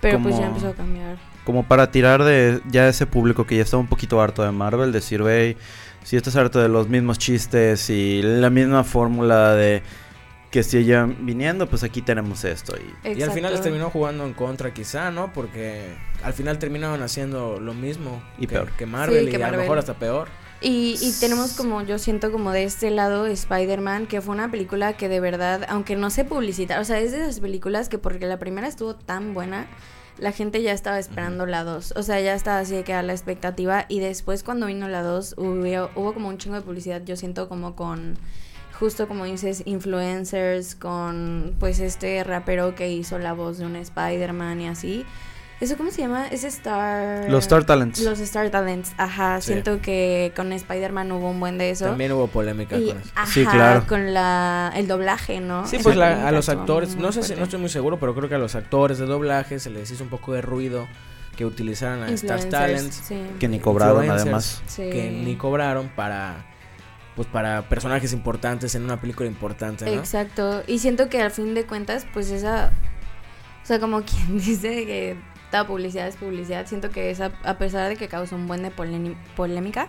Pero 0.00 0.20
pues 0.22 0.34
ya 0.36 0.42
Como- 0.42 0.48
empezó 0.56 0.68
a 0.68 0.74
cambiar. 0.74 1.16
como 1.44 1.62
para 1.66 1.90
tirar 1.90 2.22
de 2.24 2.60
ya 2.70 2.88
ese 2.88 3.06
público 3.06 3.46
que 3.46 3.56
ya 3.56 3.62
está 3.62 3.76
un 3.76 3.86
poquito 3.88 4.20
harto 4.20 4.42
de 4.42 4.52
Marvel, 4.52 4.92
decir, 4.92 5.22
wey, 5.22 5.56
si 6.04 6.16
estás 6.16 6.36
harto 6.36 6.60
de 6.60 6.68
los 6.68 6.88
mismos 6.88 7.18
chistes 7.18 7.90
y 7.90 8.22
la 8.22 8.50
misma 8.50 8.84
fórmula 8.84 9.54
de 9.54 9.82
que 10.50 10.62
siguen 10.62 11.26
viniendo, 11.26 11.66
pues 11.68 11.82
aquí 11.82 12.00
tenemos 12.00 12.42
esto. 12.44 12.74
Y 13.04 13.18
Y 13.18 13.22
al 13.22 13.32
final 13.32 13.52
les 13.52 13.60
terminó 13.60 13.90
jugando 13.90 14.24
en 14.24 14.32
contra 14.32 14.72
quizá, 14.72 15.10
¿no? 15.10 15.30
Porque 15.34 15.94
al 16.22 16.32
final 16.32 16.58
terminaban 16.58 17.02
haciendo 17.02 17.60
lo 17.60 17.74
mismo 17.74 18.22
Y 18.38 18.46
que, 18.46 18.54
peor. 18.54 18.70
que 18.78 18.86
Marvel 18.86 19.26
Sí, 19.26 19.30
que 19.30 19.38
y 19.38 19.42
a 19.42 19.50
lo 19.50 19.58
mejor 19.58 19.76
hasta 19.78 19.94
peor. 19.94 20.28
Y, 20.60 20.96
y 21.00 21.12
tenemos 21.20 21.52
como, 21.52 21.82
yo 21.82 21.98
siento 21.98 22.32
como 22.32 22.50
de 22.50 22.64
este 22.64 22.90
lado 22.90 23.26
Spider-Man, 23.26 24.06
que 24.06 24.20
fue 24.20 24.34
una 24.34 24.50
película 24.50 24.96
que 24.96 25.08
de 25.08 25.20
verdad, 25.20 25.64
aunque 25.68 25.94
no 25.94 26.10
se 26.10 26.24
publicita, 26.24 26.80
o 26.80 26.84
sea, 26.84 26.98
es 26.98 27.12
de 27.12 27.22
esas 27.22 27.38
películas 27.38 27.88
que 27.88 27.98
porque 27.98 28.26
la 28.26 28.40
primera 28.40 28.66
estuvo 28.66 28.96
tan 28.96 29.34
buena, 29.34 29.68
la 30.18 30.32
gente 30.32 30.60
ya 30.62 30.72
estaba 30.72 30.98
esperando 30.98 31.46
la 31.46 31.64
2. 31.64 31.94
O 31.96 32.02
sea, 32.02 32.20
ya 32.20 32.34
estaba 32.34 32.58
así 32.58 32.74
de 32.74 32.84
que 32.84 32.92
a 32.92 33.02
la 33.02 33.12
expectativa. 33.12 33.86
Y 33.88 34.00
después 34.00 34.42
cuando 34.42 34.66
vino 34.66 34.88
la 34.88 35.02
2, 35.02 35.36
hubo, 35.38 35.90
hubo 35.94 36.14
como 36.14 36.28
un 36.28 36.38
chingo 36.38 36.56
de 36.56 36.62
publicidad, 36.62 37.02
yo 37.04 37.16
siento 37.16 37.48
como 37.48 37.76
con, 37.76 38.18
justo 38.78 39.08
como 39.08 39.24
dices, 39.24 39.62
influencers, 39.64 40.74
con 40.74 41.54
pues 41.58 41.80
este 41.80 42.22
rapero 42.24 42.74
que 42.74 42.90
hizo 42.90 43.18
la 43.18 43.32
voz 43.32 43.58
de 43.58 43.66
un 43.66 43.76
Spider-Man 43.76 44.60
y 44.60 44.68
así. 44.68 45.06
¿Eso 45.60 45.76
cómo 45.76 45.90
se 45.90 46.02
llama? 46.02 46.28
Es 46.28 46.44
Star... 46.44 47.28
Los 47.28 47.44
Star 47.44 47.64
Talents. 47.64 48.00
Los 48.00 48.20
Star 48.20 48.48
Talents, 48.50 48.92
ajá. 48.96 49.40
Sí. 49.40 49.48
Siento 49.52 49.80
que 49.80 50.32
con 50.36 50.52
Spider-Man 50.52 51.10
hubo 51.10 51.30
un 51.30 51.40
buen 51.40 51.58
de 51.58 51.70
eso. 51.70 51.86
También 51.86 52.12
hubo 52.12 52.28
polémica 52.28 52.76
y, 52.78 52.86
con 52.88 52.98
eso. 52.98 53.10
ajá, 53.16 53.26
Sí, 53.32 53.44
claro. 53.44 53.84
con 53.88 54.14
la, 54.14 54.72
el 54.76 54.86
doblaje, 54.86 55.40
¿no? 55.40 55.66
Sí, 55.66 55.78
pues 55.82 55.96
la- 55.96 56.28
a 56.28 56.30
los 56.32 56.48
actores, 56.48 56.94
no 56.94 57.10
sé 57.10 57.24
si, 57.24 57.34
no 57.34 57.42
estoy 57.42 57.58
muy 57.58 57.70
seguro, 57.70 57.98
pero 57.98 58.14
creo 58.14 58.28
que 58.28 58.36
a 58.36 58.38
los 58.38 58.54
actores 58.54 58.98
de 58.98 59.06
doblaje 59.06 59.58
se 59.58 59.70
les 59.70 59.90
hizo 59.90 60.04
un 60.04 60.10
poco 60.10 60.32
de 60.32 60.42
ruido 60.42 60.86
que 61.36 61.44
utilizaran 61.44 62.02
a 62.04 62.08
Star 62.10 62.44
Talents, 62.44 62.94
sí. 62.94 63.20
Que 63.40 63.48
ni 63.48 63.58
cobraron 63.58 64.08
además. 64.08 64.62
Sí. 64.66 64.88
que 64.90 65.10
ni 65.10 65.34
cobraron 65.36 65.88
para 65.88 66.46
pues 67.16 67.26
para 67.26 67.68
personajes 67.68 68.12
importantes 68.12 68.76
en 68.76 68.84
una 68.84 69.00
película 69.00 69.28
importante, 69.28 69.84
¿no? 69.86 69.90
Exacto. 69.90 70.62
Y 70.68 70.78
siento 70.78 71.08
que 71.08 71.20
al 71.20 71.32
fin 71.32 71.52
de 71.52 71.64
cuentas, 71.66 72.06
pues 72.14 72.30
esa. 72.30 72.70
O 73.64 73.66
sea, 73.66 73.80
como 73.80 74.02
quien 74.02 74.38
dice 74.38 74.86
que 74.86 75.16
toda 75.50 75.66
publicidad 75.66 76.06
es 76.08 76.16
publicidad, 76.16 76.66
siento 76.66 76.90
que 76.90 77.10
esa, 77.10 77.30
a 77.44 77.54
pesar 77.58 77.88
de 77.88 77.96
que 77.96 78.08
causó 78.08 78.36
un 78.36 78.46
buen 78.46 78.62
de 78.62 78.70
polémica, 79.36 79.88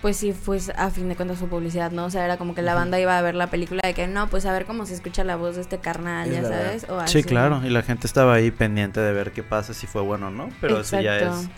pues 0.00 0.16
sí, 0.16 0.34
pues 0.44 0.72
a 0.76 0.90
fin 0.90 1.08
de 1.08 1.14
cuentas 1.14 1.38
su 1.38 1.46
publicidad, 1.48 1.92
¿no? 1.92 2.06
O 2.06 2.10
sea, 2.10 2.24
era 2.24 2.36
como 2.36 2.54
que 2.56 2.62
la 2.62 2.74
banda 2.74 2.98
iba 2.98 3.16
a 3.16 3.22
ver 3.22 3.36
la 3.36 3.46
película 3.48 3.82
de 3.84 3.94
que 3.94 4.08
no, 4.08 4.26
pues 4.28 4.46
a 4.46 4.52
ver 4.52 4.64
cómo 4.66 4.84
se 4.84 4.94
escucha 4.94 5.22
la 5.22 5.36
voz 5.36 5.54
de 5.54 5.62
este 5.62 5.78
carnal, 5.78 6.28
Es 6.28 6.34
ya 6.34 6.42
sabes. 6.42 6.86
O 6.88 6.98
Sí, 7.06 7.18
así. 7.18 7.22
claro. 7.22 7.60
Y 7.64 7.70
la 7.70 7.82
gente 7.82 8.08
estaba 8.08 8.34
ahí 8.34 8.50
pendiente 8.50 8.98
de 9.00 9.12
ver 9.12 9.30
qué 9.30 9.44
pasa, 9.44 9.74
si 9.74 9.86
fue 9.86 10.02
bueno 10.02 10.26
o 10.26 10.30
no. 10.30 10.48
Pero 10.60 10.80
eso 10.80 11.00
ya 11.00 11.18
Exacto. 11.18 11.40
es. 11.42 11.48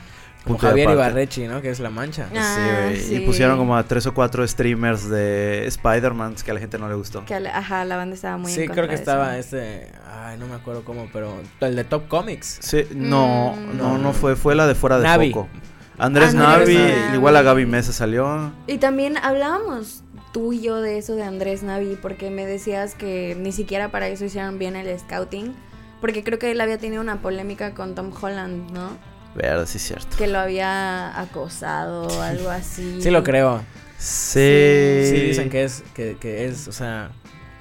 Punto 0.44 0.66
Javier. 0.66 0.90
Ibarrechi, 0.90 1.46
¿no? 1.48 1.62
Que 1.62 1.70
es 1.70 1.80
La 1.80 1.88
Mancha. 1.90 2.28
Ah, 2.36 2.54
Sí, 2.54 2.60
güey. 2.86 3.00
sí. 3.00 3.14
Y 3.16 3.20
pusieron 3.20 3.56
como 3.56 3.76
a 3.76 3.82
tres 3.84 4.06
o 4.06 4.12
cuatro 4.12 4.46
streamers 4.46 5.08
de 5.08 5.66
Spider-Man 5.68 6.34
que 6.44 6.50
a 6.50 6.54
la 6.54 6.60
gente 6.60 6.78
no 6.78 6.88
le 6.88 6.94
gustó. 6.94 7.24
Que 7.24 7.40
la- 7.40 7.56
ajá, 7.56 7.84
la 7.86 7.96
banda 7.96 8.14
estaba 8.14 8.36
muy 8.36 8.52
sí, 8.52 8.68
creo 8.68 8.84
que 8.84 8.90
de 8.92 8.94
estaba 8.96 9.38
eso. 9.38 9.56
este, 9.56 9.90
ay, 10.06 10.36
no 10.38 10.46
me 10.46 10.54
acuerdo 10.54 10.84
cómo, 10.84 11.08
pero 11.12 11.32
el 11.60 11.76
de 11.76 11.84
Top 11.84 12.08
Comics. 12.08 12.58
Sí, 12.60 12.84
no, 12.94 13.54
Mm. 13.56 13.78
no, 13.78 13.96
no 13.98 14.12
fue, 14.12 14.36
fue 14.36 14.54
la 14.54 14.66
de 14.66 14.74
fuera 14.74 14.98
de 14.98 15.04
Navi. 15.04 15.32
foco. 15.32 15.48
Andrés, 15.96 16.30
Andrés 16.30 16.34
Navi, 16.34 16.76
Navi. 16.76 17.14
igual 17.14 17.36
a 17.36 17.42
Gaby 17.42 17.66
Mesa 17.66 17.92
salió. 17.92 18.52
Y 18.66 18.78
también 18.78 19.16
hablábamos 19.16 20.02
tú 20.32 20.52
y 20.52 20.60
yo 20.60 20.80
de 20.82 20.98
eso 20.98 21.14
de 21.14 21.22
Andrés 21.22 21.62
Navi, 21.62 21.96
porque 22.02 22.28
me 22.30 22.44
decías 22.44 22.94
que 22.96 23.36
ni 23.40 23.52
siquiera 23.52 23.90
para 23.90 24.08
eso 24.08 24.24
hicieron 24.24 24.58
bien 24.58 24.74
el 24.76 24.98
scouting, 24.98 25.54
porque 26.00 26.24
creo 26.24 26.38
que 26.40 26.50
él 26.50 26.60
había 26.60 26.76
tenido 26.78 27.00
una 27.00 27.22
polémica 27.22 27.72
con 27.74 27.94
Tom 27.94 28.10
Holland, 28.20 28.72
¿no? 28.72 28.90
Verdad, 29.34 29.66
sí 29.66 29.78
es 29.78 29.84
cierto. 29.84 30.16
Que 30.16 30.26
lo 30.26 30.38
había 30.38 31.18
acosado 31.20 32.06
o 32.06 32.22
algo 32.22 32.50
así. 32.50 32.98
Sí 33.02 33.10
lo 33.10 33.22
creo. 33.22 33.62
Sí. 33.98 35.02
Sí, 35.04 35.20
dicen 35.20 35.50
que 35.50 35.64
es, 35.64 35.82
que, 35.94 36.16
que 36.18 36.46
es, 36.46 36.68
o 36.68 36.72
sea, 36.72 37.10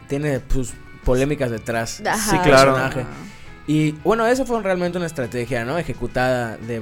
tiene 0.08 0.42
sus 0.52 0.74
polémicas 1.04 1.52
detrás. 1.52 2.02
Ajá. 2.06 2.32
Sí, 2.32 2.38
claro. 2.40 2.74
Personaje. 2.74 3.06
Y 3.66 3.94
bueno, 4.04 4.26
eso 4.28 4.46
fue 4.46 4.62
realmente 4.62 4.98
una 4.98 5.08
estrategia, 5.08 5.64
¿no? 5.64 5.78
Ejecutada 5.78 6.58
de, 6.58 6.82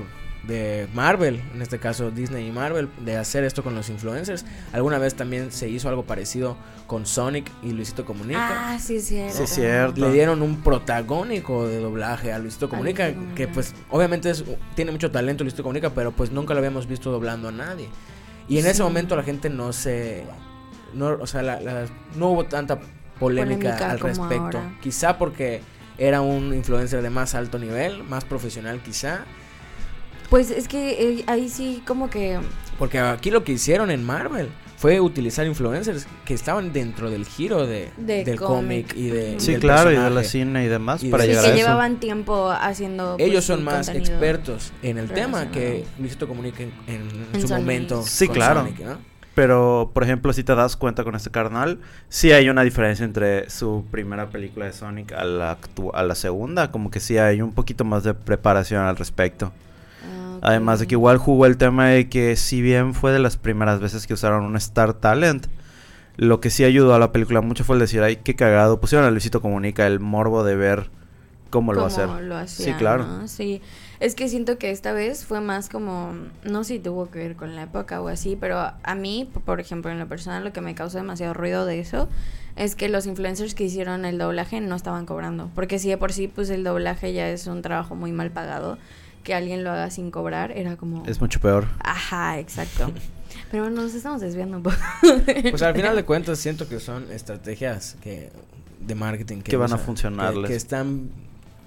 de 0.52 0.88
Marvel, 0.94 1.42
en 1.56 1.62
este 1.62 1.80
caso 1.80 2.12
Disney 2.12 2.48
y 2.48 2.52
Marvel, 2.52 2.90
de 3.06 3.18
hacer 3.18 3.44
esto 3.44 3.64
con 3.64 3.74
los 3.76 3.90
influencers. 3.90 4.46
Alguna 4.74 4.98
vez 4.98 5.16
también 5.16 5.52
se 5.52 5.70
hizo 5.70 5.88
algo 5.90 6.04
parecido 6.04 6.58
con 6.88 7.06
Sonic 7.06 7.50
y 7.64 7.72
Luisito 7.72 8.06
Comunica. 8.06 8.74
Ah, 8.74 8.80
sí 8.80 8.98
es 8.98 9.08
cierto. 9.08 9.38
Sí, 9.38 9.44
es 9.44 9.50
cierto. 9.50 10.02
Le 10.02 10.12
dieron 10.12 10.42
un 10.42 10.58
protagónico 10.62 11.68
de 11.68 11.80
doblaje 11.80 12.34
a 12.34 12.40
Luisito 12.40 12.70
Comunica, 12.70 13.14
que 13.36 13.48
pues 13.48 13.74
obviamente 13.90 14.30
es- 14.30 14.44
tiene 14.76 14.92
mucho 14.92 15.10
talento 15.10 15.44
Luisito 15.44 15.64
Comunica, 15.64 15.90
pero 15.92 16.12
pues 16.12 16.32
nunca 16.32 16.54
lo 16.54 16.60
habíamos 16.60 16.88
visto 16.88 17.12
doblando 17.12 17.48
a 17.48 17.52
nadie. 17.52 17.88
Y 18.48 18.60
en 18.60 18.66
ese 18.68 18.84
momento 18.84 19.16
la 19.16 19.24
gente 19.24 19.50
no 19.50 19.72
se... 19.74 20.26
No, 20.94 21.08
o 21.22 21.26
sea, 21.28 21.42
la- 21.42 21.62
la- 21.62 21.86
no 22.16 22.28
hubo 22.32 22.46
tanta 22.46 22.80
polémica, 23.20 23.78
Polémica 23.78 23.92
al 23.92 24.00
respecto. 24.00 24.44
ahora. 24.58 24.78
Quizá 24.82 25.18
porque 25.18 25.62
era 25.98 26.20
un 26.22 26.54
influencer 26.54 27.02
de 27.02 27.10
más 27.10 27.36
alto 27.36 27.58
nivel, 27.60 28.04
más 28.04 28.26
profesional 28.26 28.82
quizá. 28.84 29.24
Pues 30.32 30.50
es 30.50 30.68
que 30.68 31.20
eh, 31.20 31.24
ahí 31.28 31.48
sí 31.50 31.84
como 31.86 32.10
que... 32.10 32.40
Porque 32.80 32.98
aquí 32.98 33.30
lo 33.30 33.44
que 33.44 33.52
hicieron 33.52 33.92
en 33.92 34.04
Marvel 34.04 34.48
fue 34.78 35.00
utilizar 35.00 35.46
influencers 35.46 36.08
que 36.26 36.34
estaban 36.34 36.74
dentro 36.74 37.12
del 37.12 37.26
giro 37.26 37.68
de, 37.68 37.92
De 37.98 38.24
del 38.24 38.40
cómic. 38.40 38.96
y 38.96 39.10
de... 39.10 39.40
Sí, 39.40 39.52
del 39.52 39.62
claro, 39.62 39.92
y 39.92 39.96
de 39.98 40.10
la 40.10 40.24
cine 40.24 40.64
y 40.66 40.68
demás 40.68 41.04
Y 41.04 41.08
de- 41.08 41.12
para 41.12 41.24
Sí, 41.24 41.30
llegar 41.30 41.44
que 41.44 41.52
a 41.52 41.54
eso. 41.54 41.62
llevaban 41.64 42.00
tiempo 42.00 42.50
haciendo... 42.50 43.18
pues, 43.18 43.30
Ellos 43.30 43.44
son 43.46 43.64
más 43.64 43.90
expertos 43.90 44.72
en 44.82 44.98
el 44.98 45.12
tema 45.12 45.52
que. 45.52 45.84
Luisito 46.00 46.28
Comunica 46.28 46.64
en, 46.64 46.72
en- 46.88 47.02
en 47.02 47.26
En 47.34 47.42
su 47.42 47.48
Sonic. 47.50 47.62
momento. 47.66 48.02
Sí, 48.02 48.26
con 48.28 48.36
claro. 48.38 48.62
Sonic, 48.62 48.80
¿no? 48.80 48.98
Pero, 49.36 49.92
por 49.94 50.04
ejemplo, 50.04 50.34
si 50.34 50.44
te 50.44 50.56
das 50.56 50.76
cuenta 50.78 51.04
con 51.04 51.14
este 51.16 51.30
carnal, 51.30 51.80
sí 52.10 52.32
hay 52.32 52.50
una 52.50 52.64
diferencia 52.64 53.04
entre 53.06 53.50
su 53.50 53.86
primera 53.92 54.30
película 54.30 54.66
de 54.66 54.74
Sonic 54.74 55.12
a 55.12 55.24
la, 55.26 55.58
a 55.94 56.04
la 56.04 56.16
segunda. 56.16 56.72
Como 56.72 56.90
que 56.90 57.00
sí 57.02 57.18
hay 57.18 57.42
un 57.42 57.52
poquito 57.52 57.84
más 57.84 58.04
de 58.04 58.14
preparación 58.14 58.82
al 58.84 58.96
respecto. 58.98 59.52
Además 60.42 60.80
de 60.80 60.88
que 60.88 60.96
igual 60.96 61.18
jugó 61.18 61.46
el 61.46 61.58
tema 61.58 61.88
de 61.88 62.10
que 62.10 62.36
si 62.36 62.62
bien 62.62 62.94
fue 62.94 63.12
de 63.12 63.20
las 63.20 63.38
primeras 63.38 63.80
veces 63.80 64.08
que 64.08 64.14
usaron 64.14 64.44
un 64.44 64.56
Star 64.58 64.94
Talent, 64.94 65.48
lo 66.18 66.40
que 66.40 66.50
sí 66.50 66.64
ayudó 66.64 66.94
a 66.94 67.00
la 67.00 67.12
película 67.12 67.42
mucho 67.42 67.64
fue 67.64 67.76
el 67.76 67.80
decir, 67.80 68.02
ay, 68.02 68.18
qué 68.18 68.36
cagado, 68.36 68.80
pusieron 68.82 69.08
a 69.08 69.12
Luisito 69.12 69.42
Comunica, 69.42 69.86
el 69.88 70.00
morbo 70.00 70.44
de 70.44 70.56
ver 70.56 70.90
cómo 71.52 71.74
lo 71.74 71.82
va 71.82 71.86
a 71.86 71.90
hacer. 71.90 72.08
lo 72.10 72.38
hacía, 72.38 72.66
Sí, 72.66 72.74
claro. 72.74 73.06
¿no? 73.06 73.28
Sí, 73.28 73.62
es 74.00 74.16
que 74.16 74.30
siento 74.30 74.58
que 74.58 74.72
esta 74.72 74.94
vez 74.94 75.26
fue 75.26 75.42
más 75.42 75.70
como, 75.70 76.14
no 76.44 76.64
sé 76.64 76.76
si 76.76 76.80
tuvo 76.80 77.10
que 77.12 77.20
ver 77.20 77.36
con 77.36 77.56
la 77.56 77.64
época 77.64 78.02
o 78.02 78.08
así, 78.08 78.38
pero 78.40 78.58
a 78.58 78.96
mí, 78.96 79.30
por 79.46 79.60
ejemplo, 79.60 79.92
en 79.92 80.00
lo 80.00 80.08
personal, 80.08 80.44
lo 80.44 80.54
que 80.54 80.62
me 80.62 80.76
causa 80.76 81.00
demasiado 81.00 81.34
ruido 81.34 81.66
de 81.66 81.80
eso 81.80 82.08
es 82.56 82.76
que 82.76 82.90
los 82.90 83.06
influencers 83.06 83.54
que 83.54 83.66
hicieron 83.66 84.06
el 84.06 84.18
doblaje 84.18 84.60
no 84.62 84.76
estaban 84.76 85.06
cobrando, 85.06 85.50
porque 85.54 85.78
si 85.78 85.90
de 85.90 85.98
por 85.98 86.14
sí, 86.14 86.28
pues 86.28 86.50
el 86.50 86.64
doblaje 86.64 87.14
ya 87.14 87.30
es 87.30 87.48
un 87.48 87.62
trabajo 87.62 87.96
muy 87.96 88.12
mal 88.12 88.32
pagado, 88.32 88.78
que 89.24 89.34
alguien 89.34 89.64
lo 89.64 89.72
haga 89.72 89.90
sin 89.92 90.12
cobrar, 90.12 90.52
era 90.52 90.76
como... 90.78 91.04
Es 91.06 91.20
mucho 91.22 91.40
peor. 91.40 91.68
Ajá, 91.80 92.40
exacto. 92.40 92.92
Pero 93.52 93.64
bueno, 93.64 93.82
nos 93.82 93.94
estamos 93.94 94.22
desviando 94.22 94.58
un 94.58 94.64
poco. 94.64 94.76
Pues 95.50 95.62
al 95.62 95.74
final 95.76 95.96
de 95.96 96.04
cuentas 96.06 96.40
siento 96.40 96.68
que 96.68 96.80
son 96.80 97.12
estrategias 97.12 97.98
que 98.02 98.30
de 98.80 98.96
marketing 98.96 99.42
Que 99.42 99.58
van 99.58 99.72
a 99.74 99.78
funcionarles. 99.78 100.44
Que, 100.44 100.48
que 100.50 100.56
están 100.56 101.10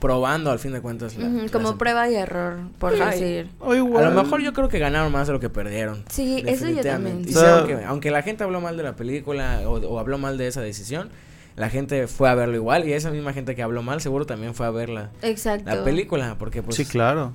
probando 0.00 0.50
al 0.50 0.58
fin 0.58 0.72
de 0.72 0.80
cuentas. 0.82 1.16
la- 1.16 1.48
como 1.50 1.78
prueba 1.78 2.08
y 2.10 2.14
error, 2.16 2.58
por 2.78 2.94
y- 2.94 3.00
decir. 3.00 3.50
A 3.62 3.74
lo 3.74 4.22
mejor 4.22 4.42
yo 4.42 4.52
creo 4.52 4.68
que 4.68 4.78
ganaron 4.78 5.10
más 5.12 5.26
de 5.26 5.32
lo 5.34 5.40
que 5.40 5.48
perdieron. 5.48 6.04
Sí, 6.10 6.42
eso 6.46 6.68
yo 6.68 6.82
también. 6.82 7.22
Y 7.26 7.30
O 7.34 7.40
sea- 7.40 7.42
sí, 7.42 7.46
aunque, 7.72 7.84
aunque 7.84 8.10
la 8.10 8.22
gente 8.22 8.44
habló 8.44 8.60
mal 8.60 8.76
de 8.76 8.82
la 8.82 8.96
película 8.96 9.60
o, 9.66 9.74
o 9.78 9.98
habló 9.98 10.18
mal 10.18 10.36
de 10.36 10.46
esa 10.48 10.60
decisión, 10.60 11.08
la 11.56 11.70
gente 11.70 12.06
fue 12.08 12.28
a 12.28 12.34
verlo 12.34 12.56
igual 12.56 12.86
y 12.86 12.92
esa 12.92 13.10
misma 13.10 13.32
gente 13.32 13.54
que 13.54 13.62
habló 13.62 13.82
mal 13.82 14.00
seguro 14.00 14.26
también 14.26 14.54
fue 14.54 14.66
a 14.66 14.70
ver 14.70 14.88
la, 14.88 15.10
Exacto. 15.22 15.70
la 15.72 15.84
película 15.84 16.36
porque 16.38 16.62
pues 16.62 16.76
sí, 16.76 16.84
claro. 16.84 17.32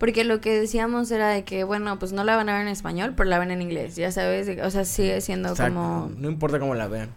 Porque 0.00 0.24
lo 0.24 0.40
que 0.40 0.58
decíamos 0.58 1.08
era 1.12 1.28
de 1.28 1.44
que, 1.44 1.62
bueno, 1.62 1.98
pues 2.00 2.12
no 2.12 2.24
la 2.24 2.34
van 2.34 2.48
a 2.48 2.54
ver 2.54 2.62
en 2.62 2.68
español, 2.68 3.12
pero 3.16 3.28
la 3.30 3.38
ven 3.38 3.52
en 3.52 3.62
inglés, 3.62 3.94
ya 3.94 4.10
sabes, 4.10 4.48
o 4.60 4.70
sea, 4.70 4.84
sigue 4.84 5.20
siendo 5.20 5.50
exacto, 5.50 5.74
como... 5.74 6.10
no 6.16 6.28
importa 6.28 6.58
cómo 6.58 6.74
la 6.74 6.88
vean. 6.88 7.10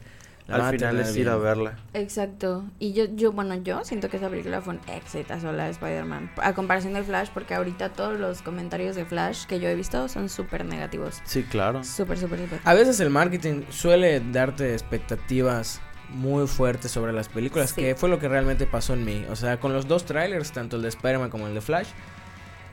la 0.48 0.58
van 0.58 0.62
Al 0.66 0.68
a 0.68 0.72
final 0.78 0.90
tener 0.98 1.10
es 1.10 1.16
ir 1.18 1.30
a 1.30 1.38
verla. 1.38 1.78
Exacto. 1.94 2.66
Y 2.80 2.92
yo, 2.92 3.06
yo, 3.06 3.32
bueno, 3.32 3.56
yo 3.56 3.86
siento 3.86 4.10
que 4.10 4.18
esa 4.18 4.28
película 4.30 4.62
fue 4.62 4.74
un 4.74 4.82
éxito 4.90 5.34
la 5.54 5.64
de 5.64 5.70
Spider-Man. 5.72 6.32
A 6.42 6.54
comparación 6.54 6.92
de 6.94 7.04
Flash, 7.04 7.30
porque 7.34 7.54
ahorita 7.56 7.90
todos 7.94 8.20
los 8.20 8.42
comentarios 8.42 8.98
de 8.98 9.06
Flash 9.06 9.46
que 9.46 9.62
yo 9.62 9.70
he 9.70 9.76
visto 9.76 10.10
son 10.10 10.28
súper 10.28 10.66
negativos. 10.66 11.22
Sí, 11.24 11.44
claro. 11.44 11.86
Súper, 11.86 12.18
súper, 12.18 12.40
súper. 12.42 12.60
A 12.66 12.74
veces 12.74 13.00
el 13.00 13.10
marketing 13.10 13.62
suele 13.70 14.20
darte 14.20 14.74
expectativas 14.74 15.80
muy 16.10 16.46
fuertes 16.48 16.92
sobre 16.92 17.14
las 17.14 17.30
películas, 17.30 17.70
Sí. 17.70 17.76
que 17.82 17.96
fue 17.96 18.10
lo 18.10 18.20
que 18.20 18.28
realmente 18.28 18.68
pasó 18.68 18.94
en 18.94 19.06
mí. 19.06 19.26
O 19.30 19.38
sea, 19.38 19.60
con 19.62 19.72
los 19.72 19.88
dos 19.88 20.04
trailers, 20.06 20.52
tanto 20.52 20.76
el 20.76 20.82
de 20.82 20.90
Spider-Man 20.90 21.30
como 21.30 21.48
el 21.48 21.54
de 21.54 21.62
Flash, 21.62 21.88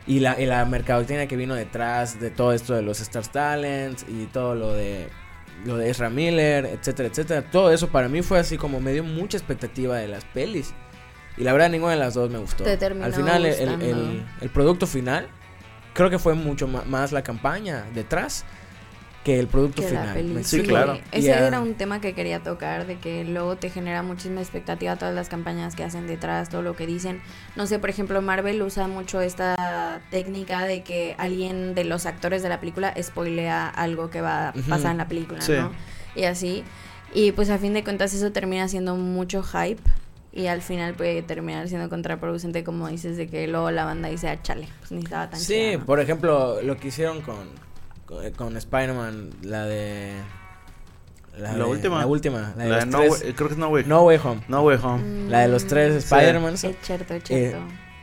y 0.07 0.21
la, 0.21 0.41
y 0.41 0.47
la 0.47 0.65
mercadotecnia 0.65 1.27
que 1.29 1.37
vino 1.37 1.55
detrás 1.55 2.19
de 2.21 2.31
todo 2.31 2.53
esto 2.53 2.75
de 2.75 2.83
los 2.83 3.01
Star 3.01 3.27
Talents 3.27 4.05
y 4.09 4.27
todo 4.27 4.55
lo 4.55 4.73
de 4.73 5.09
lo 5.67 5.77
de 5.77 5.91
Ezra 5.91 6.09
Miller, 6.09 6.65
etcétera, 6.65 7.09
etcétera. 7.11 7.43
Todo 7.51 7.71
eso 7.71 7.89
para 7.89 8.09
mí 8.09 8.23
fue 8.23 8.39
así 8.39 8.57
como 8.57 8.81
me 8.81 8.93
dio 8.93 9.05
mucha 9.05 9.37
expectativa 9.37 9.99
de 9.99 10.09
las 10.09 10.25
pelis. 10.25 10.73
Y 11.37 11.45
la 11.45 11.53
verdad 11.53 11.69
ninguna 11.69 11.93
de 11.93 11.99
las 11.99 12.15
dos 12.15 12.31
me 12.31 12.39
gustó. 12.39 12.65
Al 13.05 13.13
final 13.15 13.45
el, 13.45 13.53
el- 13.61 13.69
el- 13.91 14.27
el 14.41 14.49
producto 14.51 14.87
final 14.87 15.29
creo 15.93 16.09
que 16.09 16.19
fue 16.19 16.33
mucho 16.35 16.67
más 16.67 17.13
la 17.13 17.23
campaña 17.23 17.85
detrás 17.95 18.45
que 19.25 19.39
el 19.39 19.49
producto 19.49 19.83
que 19.83 19.89
final. 19.89 20.15
peli. 20.15 20.33
¿me 20.33 20.45
Sí, 20.45 20.63
claro. 20.63 20.99
Ese 21.13 21.27
Ya. 21.29 21.47
era 21.47 21.61
un 21.61 21.75
tema 21.75 22.01
que 22.01 22.15
quería 22.15 22.43
tocar, 22.43 22.87
de 22.87 22.97
que 22.99 23.25
luego 23.25 23.57
te 23.57 23.69
genera 23.69 24.03
muchísima 24.03 24.41
expectativa 24.41 24.97
todas 24.97 25.15
las 25.15 25.29
campañas 25.29 25.77
que 25.77 25.85
hacen 25.85 26.07
detrás, 26.07 26.49
todo 26.49 26.63
lo 26.63 26.75
que 26.75 26.87
dicen. 26.87 27.21
No 27.55 27.67
sé, 27.67 27.79
por 27.79 27.91
ejemplo, 27.91 28.23
Marvel 28.23 28.63
usa 28.63 28.89
mucho 28.89 29.21
esta 29.21 30.01
técnica 30.11 30.65
de 30.65 30.83
que 30.83 31.15
alguien 31.19 31.75
de 31.75 31.85
los 31.85 32.07
actores 32.07 32.43
de 32.43 32.49
la 32.49 32.61
película 32.61 32.95
spoilea 33.01 33.69
algo 33.69 34.09
que 34.09 34.23
va 34.23 34.49
a 34.49 34.53
pasar 34.69 34.93
en 34.93 34.99
la 34.99 35.09
película, 35.09 35.43
Sí. 35.43 35.53
¿no? 35.53 35.71
Y 36.15 36.25
así. 36.25 36.65
Y 37.13 37.33
pues 37.33 37.51
a 37.51 37.59
fin 37.59 37.75
de 37.75 37.85
cuentas 37.85 38.15
eso 38.15 38.33
termina 38.33 38.69
siendo 38.69 38.97
mucho 38.97 39.43
hype. 39.43 39.83
Y 40.33 40.47
al 40.47 40.63
final 40.63 40.95
puede 40.95 41.23
terminar 41.23 41.69
siendo 41.69 41.89
contraproducente, 41.91 42.63
como 42.63 42.87
dices, 42.89 43.17
de 43.17 43.27
que 43.29 43.49
luego 43.49 43.71
la 43.73 43.85
banda 43.85 44.09
dice, 44.09 44.29
ah, 44.29 44.41
chale, 44.41 44.69
pues 44.79 44.93
ni 44.93 45.01
estaba 45.01 45.29
tan 45.29 45.41
Sí, 45.41 45.55
chida, 45.55 45.79
¿no?". 45.79 45.85
por 45.85 45.99
ejemplo, 45.99 46.63
lo 46.63 46.77
que 46.77 46.87
hicieron 46.89 47.21
con, 47.21 47.49
con, 48.11 48.31
con 48.33 48.57
Spider-Man, 48.57 49.31
la 49.43 49.65
de... 49.65 50.13
La 51.39 51.55
de- 51.55 51.63
última. 51.65 52.01
La 52.01 52.07
última. 52.07 52.53
La 52.57 52.65
de 52.65 52.69
La 52.71 52.79
de 52.81 52.87
los 52.87 52.93
no, 52.93 52.99
Way- 53.03 53.35
creo 53.35 53.49
que 53.49 53.55
es 53.55 53.59
No 53.59 53.69
Way, 53.69 53.85
no 53.87 54.03
Way 54.03 54.19
Home. 54.25 54.43
No 54.49 54.63
Way 54.63 54.79
Home. 54.83 55.03
Mm, 55.03 55.31
La 55.31 55.41
de 55.41 55.49
los 55.49 55.67
tres 55.67 55.93
Sí. 56.05 56.15
Spider-Man. 56.15 56.55
Es 56.55 56.61
cierto, 56.83 57.15
es 57.15 57.23
Eh, 57.23 57.25
cierto. 57.25 57.59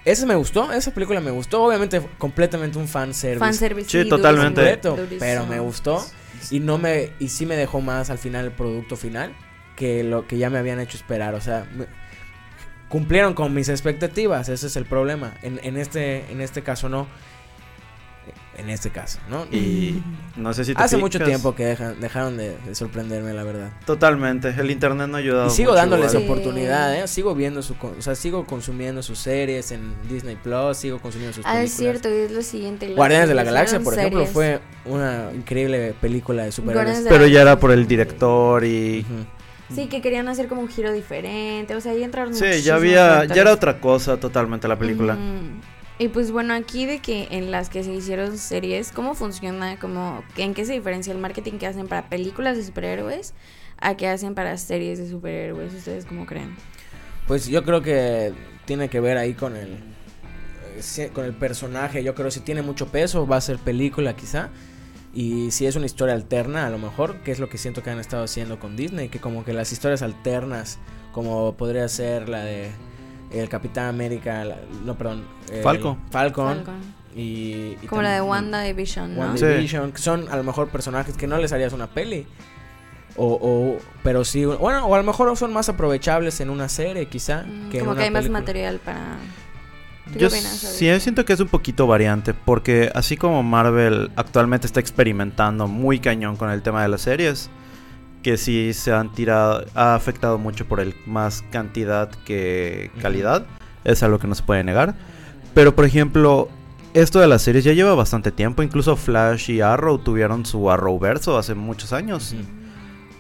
Esa 0.05 0.25
me 0.25 0.35
gustó, 0.35 0.71
esa 0.71 0.91
película 0.91 1.19
me 1.19 1.31
gustó. 1.31 1.61
Obviamente, 1.63 2.01
completamente 2.17 2.77
un 2.79 2.87
fan 2.87 3.13
service. 3.13 3.39
Fanservice. 3.39 3.89
Sí, 4.03 4.09
totalmente. 4.09 4.77
durísimo. 4.77 5.19
pero 5.19 5.45
me 5.45 5.59
gustó 5.59 6.03
y 6.49 6.61
no 6.61 6.77
me 6.77 7.11
y 7.19 7.27
sí 7.27 7.45
me 7.45 7.57
dejó 7.57 7.81
más 7.81 8.09
al 8.09 8.17
final 8.17 8.45
el 8.45 8.51
producto 8.51 8.95
final 8.95 9.35
que 9.75 10.03
lo 10.05 10.25
que 10.25 10.37
ya 10.37 10.49
me 10.49 10.57
habían 10.59 10.79
hecho 10.79 10.95
esperar, 10.97 11.35
o 11.35 11.41
sea, 11.41 11.67
me- 11.75 11.85
cumplieron 12.87 13.33
con 13.33 13.53
mis 13.53 13.67
expectativas, 13.67 14.47
ese 14.47 14.67
es 14.67 14.77
el 14.77 14.85
problema. 14.85 15.33
En, 15.41 15.59
en 15.61 15.75
este 15.77 16.31
en 16.31 16.39
este 16.39 16.63
caso 16.63 16.87
no. 16.87 17.07
En 18.57 18.71
este 18.71 18.89
caso, 18.89 19.19
¿no? 19.29 19.45
Y 19.51 20.01
no 20.35 20.51
sé 20.51 20.65
si 20.65 20.73
te 20.73 20.81
Hace 20.81 20.97
mucho 20.97 21.19
tiempo 21.19 21.53
que 21.53 21.63
dejan- 21.75 21.99
dejaron 21.99 22.37
de, 22.37 22.57
de 22.65 22.73
sorprenderme, 22.73 23.31
la 23.31 23.43
verdad. 23.43 23.69
Totalmente, 23.85 24.49
el 24.49 24.71
internet 24.71 25.07
no 25.07 25.17
ha 25.17 25.19
ayudado 25.19 25.47
Y 25.47 25.49
sigo 25.51 25.71
mucho 25.73 25.79
dándoles 25.81 26.11
igual. 26.15 26.25
Sí. 26.25 26.31
oportunidad, 26.31 26.95
¿eh? 26.95 27.07
Sigo 27.07 27.35
viendo 27.35 27.61
su, 27.61 27.73
o 27.79 28.01
sea, 28.01 28.15
sigo 28.15 28.45
consumiendo 28.47 29.03
sus 29.03 29.19
series 29.19 29.71
en 29.71 29.93
Disney 30.09 30.37
Plus, 30.37 30.75
sigo 30.77 30.97
consumiendo 30.99 31.35
sus 31.35 31.45
Ah, 31.45 31.49
películas. 31.53 31.71
es 31.71 31.77
cierto, 31.77 32.09
es 32.09 32.31
lo 32.31 32.41
siguiente. 32.41 32.91
Guardianes 32.95 33.29
de 33.29 33.35
la 33.35 33.43
Galaxia, 33.43 33.79
por 33.79 33.93
ejemplo, 33.93 34.21
series. 34.21 34.33
fue 34.33 34.59
una 34.85 35.29
increíble 35.35 35.93
película 36.01 36.43
de 36.45 36.51
superhéroes. 36.51 37.05
Pero 37.07 37.27
ya 37.27 37.41
era 37.43 37.59
por 37.59 37.71
el 37.71 37.85
director 37.87 38.63
y... 38.65 39.01
Ujú. 39.07 39.75
Sí, 39.75 39.87
que 39.87 40.01
querían 40.01 40.29
hacer 40.29 40.47
como 40.47 40.61
un 40.61 40.69
giro 40.69 40.91
diferente, 40.93 41.75
o 41.75 41.81
sea, 41.81 41.91
ahí 41.91 42.01
entraron 42.01 42.33
Sí, 42.33 42.61
ya 42.63 42.73
había... 42.75 43.25
Ya 43.25 43.41
era 43.41 43.53
otra 43.53 43.79
cosa 43.79 44.17
totalmente 44.17 44.67
la 44.67 44.79
película. 44.79 45.13
Ujú. 45.13 45.59
Y 45.99 46.09
pues 46.09 46.31
bueno, 46.31 46.53
aquí 46.53 46.85
de 46.85 46.99
que 46.99 47.27
en 47.31 47.49
las 47.49 47.69
que 47.69 47.83
se 47.83 47.91
hicieron 47.91 48.37
series, 48.37 48.91
¿cómo 48.91 49.15
funciona? 49.15 49.79
Como, 49.79 50.23
¿En 50.37 50.53
qué 50.53 50.65
se 50.65 50.73
diferencia 50.73 51.11
el 51.11 51.19
marketing 51.19 51.53
que 51.53 51.65
hacen 51.65 51.87
para 51.87 52.07
películas 52.07 52.55
de 52.55 52.63
superhéroes 52.63 53.33
a 53.79 53.97
que 53.97 54.07
hacen 54.07 54.35
para 54.35 54.57
series 54.57 54.99
de 54.99 55.09
superhéroes? 55.09 55.73
¿Ustedes 55.73 56.05
cómo 56.05 56.25
creen? 56.25 56.55
Pues 57.27 57.47
yo 57.47 57.63
creo 57.63 57.81
que 57.81 58.33
tiene 58.65 58.89
que 58.89 58.99
ver 58.99 59.17
ahí 59.17 59.33
con 59.33 59.55
el 59.55 59.79
eh, 60.97 61.09
con 61.13 61.25
el 61.25 61.33
personaje. 61.33 62.03
Yo 62.03 62.13
creo 62.13 62.27
que 62.27 62.31
si 62.31 62.39
tiene 62.41 62.61
mucho 62.61 62.87
peso 62.87 63.25
va 63.25 63.37
a 63.37 63.41
ser 63.41 63.57
película 63.57 64.15
quizá. 64.15 64.49
Y 65.13 65.49
si 65.51 65.65
es 65.65 65.75
una 65.75 65.87
historia 65.87 66.13
alterna, 66.13 66.67
a 66.67 66.69
lo 66.69 66.77
mejor, 66.77 67.21
que 67.21 67.31
es 67.31 67.39
lo 67.39 67.49
que 67.49 67.57
siento 67.57 67.81
que 67.81 67.89
han 67.89 67.99
estado 67.99 68.23
haciendo 68.23 68.59
con 68.59 68.75
Disney, 68.75 69.09
que 69.09 69.19
como 69.19 69.43
que 69.43 69.51
las 69.51 69.71
historias 69.71 70.03
alternas, 70.03 70.77
como 71.11 71.55
podría 71.55 71.87
ser 71.87 72.29
la 72.29 72.43
de 72.43 72.69
el 73.31 73.49
Capitán 73.49 73.87
América, 73.87 74.43
la- 74.45 74.57
no, 74.85 74.95
perdón, 74.95 75.23
el 75.51 75.63
Falcon. 75.63 75.97
Falcon, 76.11 76.55
Falcon. 76.55 76.73
y, 77.15 77.75
y 77.81 77.87
Como 77.87 78.01
la 78.01 78.11
de 78.13 78.21
Wanda 78.21 78.61
Division, 78.61 79.15
¿no? 79.15 79.37
Sí. 79.37 79.43
WandaVision, 79.43 79.91
que 79.91 79.99
son 79.99 80.29
a 80.29 80.35
lo 80.35 80.43
mejor 80.43 80.69
personajes 80.69 81.15
que 81.17 81.27
no 81.27 81.37
les 81.37 81.51
harías 81.51 81.73
una 81.73 81.87
peli. 81.87 82.25
O, 83.19 83.25
o, 83.41 83.77
pero 84.03 84.23
sí, 84.23 84.45
bueno, 84.45 84.85
o 84.85 84.93
a 84.93 84.97
lo 84.99 85.03
mejor 85.03 85.35
son 85.37 85.51
más 85.51 85.69
aprovechables 85.69 86.39
en 86.39 86.49
una 86.51 86.69
serie, 86.69 87.07
quizá. 87.07 87.43
Mm, 87.43 87.69
que 87.69 87.77
en 87.77 87.83
como 87.83 87.91
una 87.93 87.99
que 88.01 88.05
hay 88.05 88.11
más 88.11 88.29
material 88.29 88.79
para... 88.79 89.17
¿Tú 90.05 90.13
qué 90.13 90.19
Yo 90.19 90.29
sí 90.29 90.87
eso? 90.87 90.99
siento 91.01 91.25
que 91.25 91.33
es 91.33 91.39
un 91.39 91.47
poquito 91.49 91.85
variante, 91.87 92.33
porque 92.35 92.91
así 92.93 93.17
como 93.17 93.41
Marvel 93.43 94.11
actualmente 94.15 94.67
está 94.67 94.79
experimentando 94.79 95.67
muy 95.67 95.99
cañón 95.99 96.37
con 96.37 96.49
el 96.51 96.61
tema 96.61 96.81
de 96.83 96.87
las 96.89 97.01
series, 97.01 97.49
que 98.27 98.35
sí 98.35 98.73
se 98.73 98.91
han 98.91 99.13
tirado, 99.13 99.63
ha 99.73 99.95
afectado 99.95 100.37
mucho 100.37 100.65
por 100.65 100.81
el 100.81 100.93
más 101.05 101.45
cantidad 101.49 102.09
que 102.25 102.91
calidad, 103.01 103.45
es 103.85 104.03
algo 104.03 104.19
que 104.19 104.27
no 104.27 104.35
se 104.35 104.43
puede 104.43 104.65
negar. 104.65 104.95
Pero 105.53 105.73
por 105.73 105.85
ejemplo, 105.85 106.49
esto 106.93 107.21
de 107.21 107.27
las 107.27 107.41
series 107.41 107.63
ya 107.63 107.71
lleva 107.71 107.95
bastante 107.95 108.33
tiempo, 108.33 108.63
incluso 108.63 108.97
Flash 108.97 109.49
y 109.49 109.61
Arrow 109.61 109.99
tuvieron 109.99 110.45
su 110.45 110.69
Arrowverso 110.69 111.37
hace 111.37 111.55
muchos 111.55 111.93
años. 111.93 112.35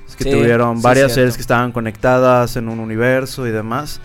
Es 0.05 0.17
que 0.17 0.25
Sí, 0.25 0.29
tuvieron 0.29 0.81
varias 0.81 1.13
series 1.13 1.35
que 1.35 1.41
estaban 1.41 1.71
conectadas 1.71 2.57
en 2.57 2.67
un 2.67 2.81
universo 2.81 3.47
y 3.47 3.51
demás. 3.51 4.01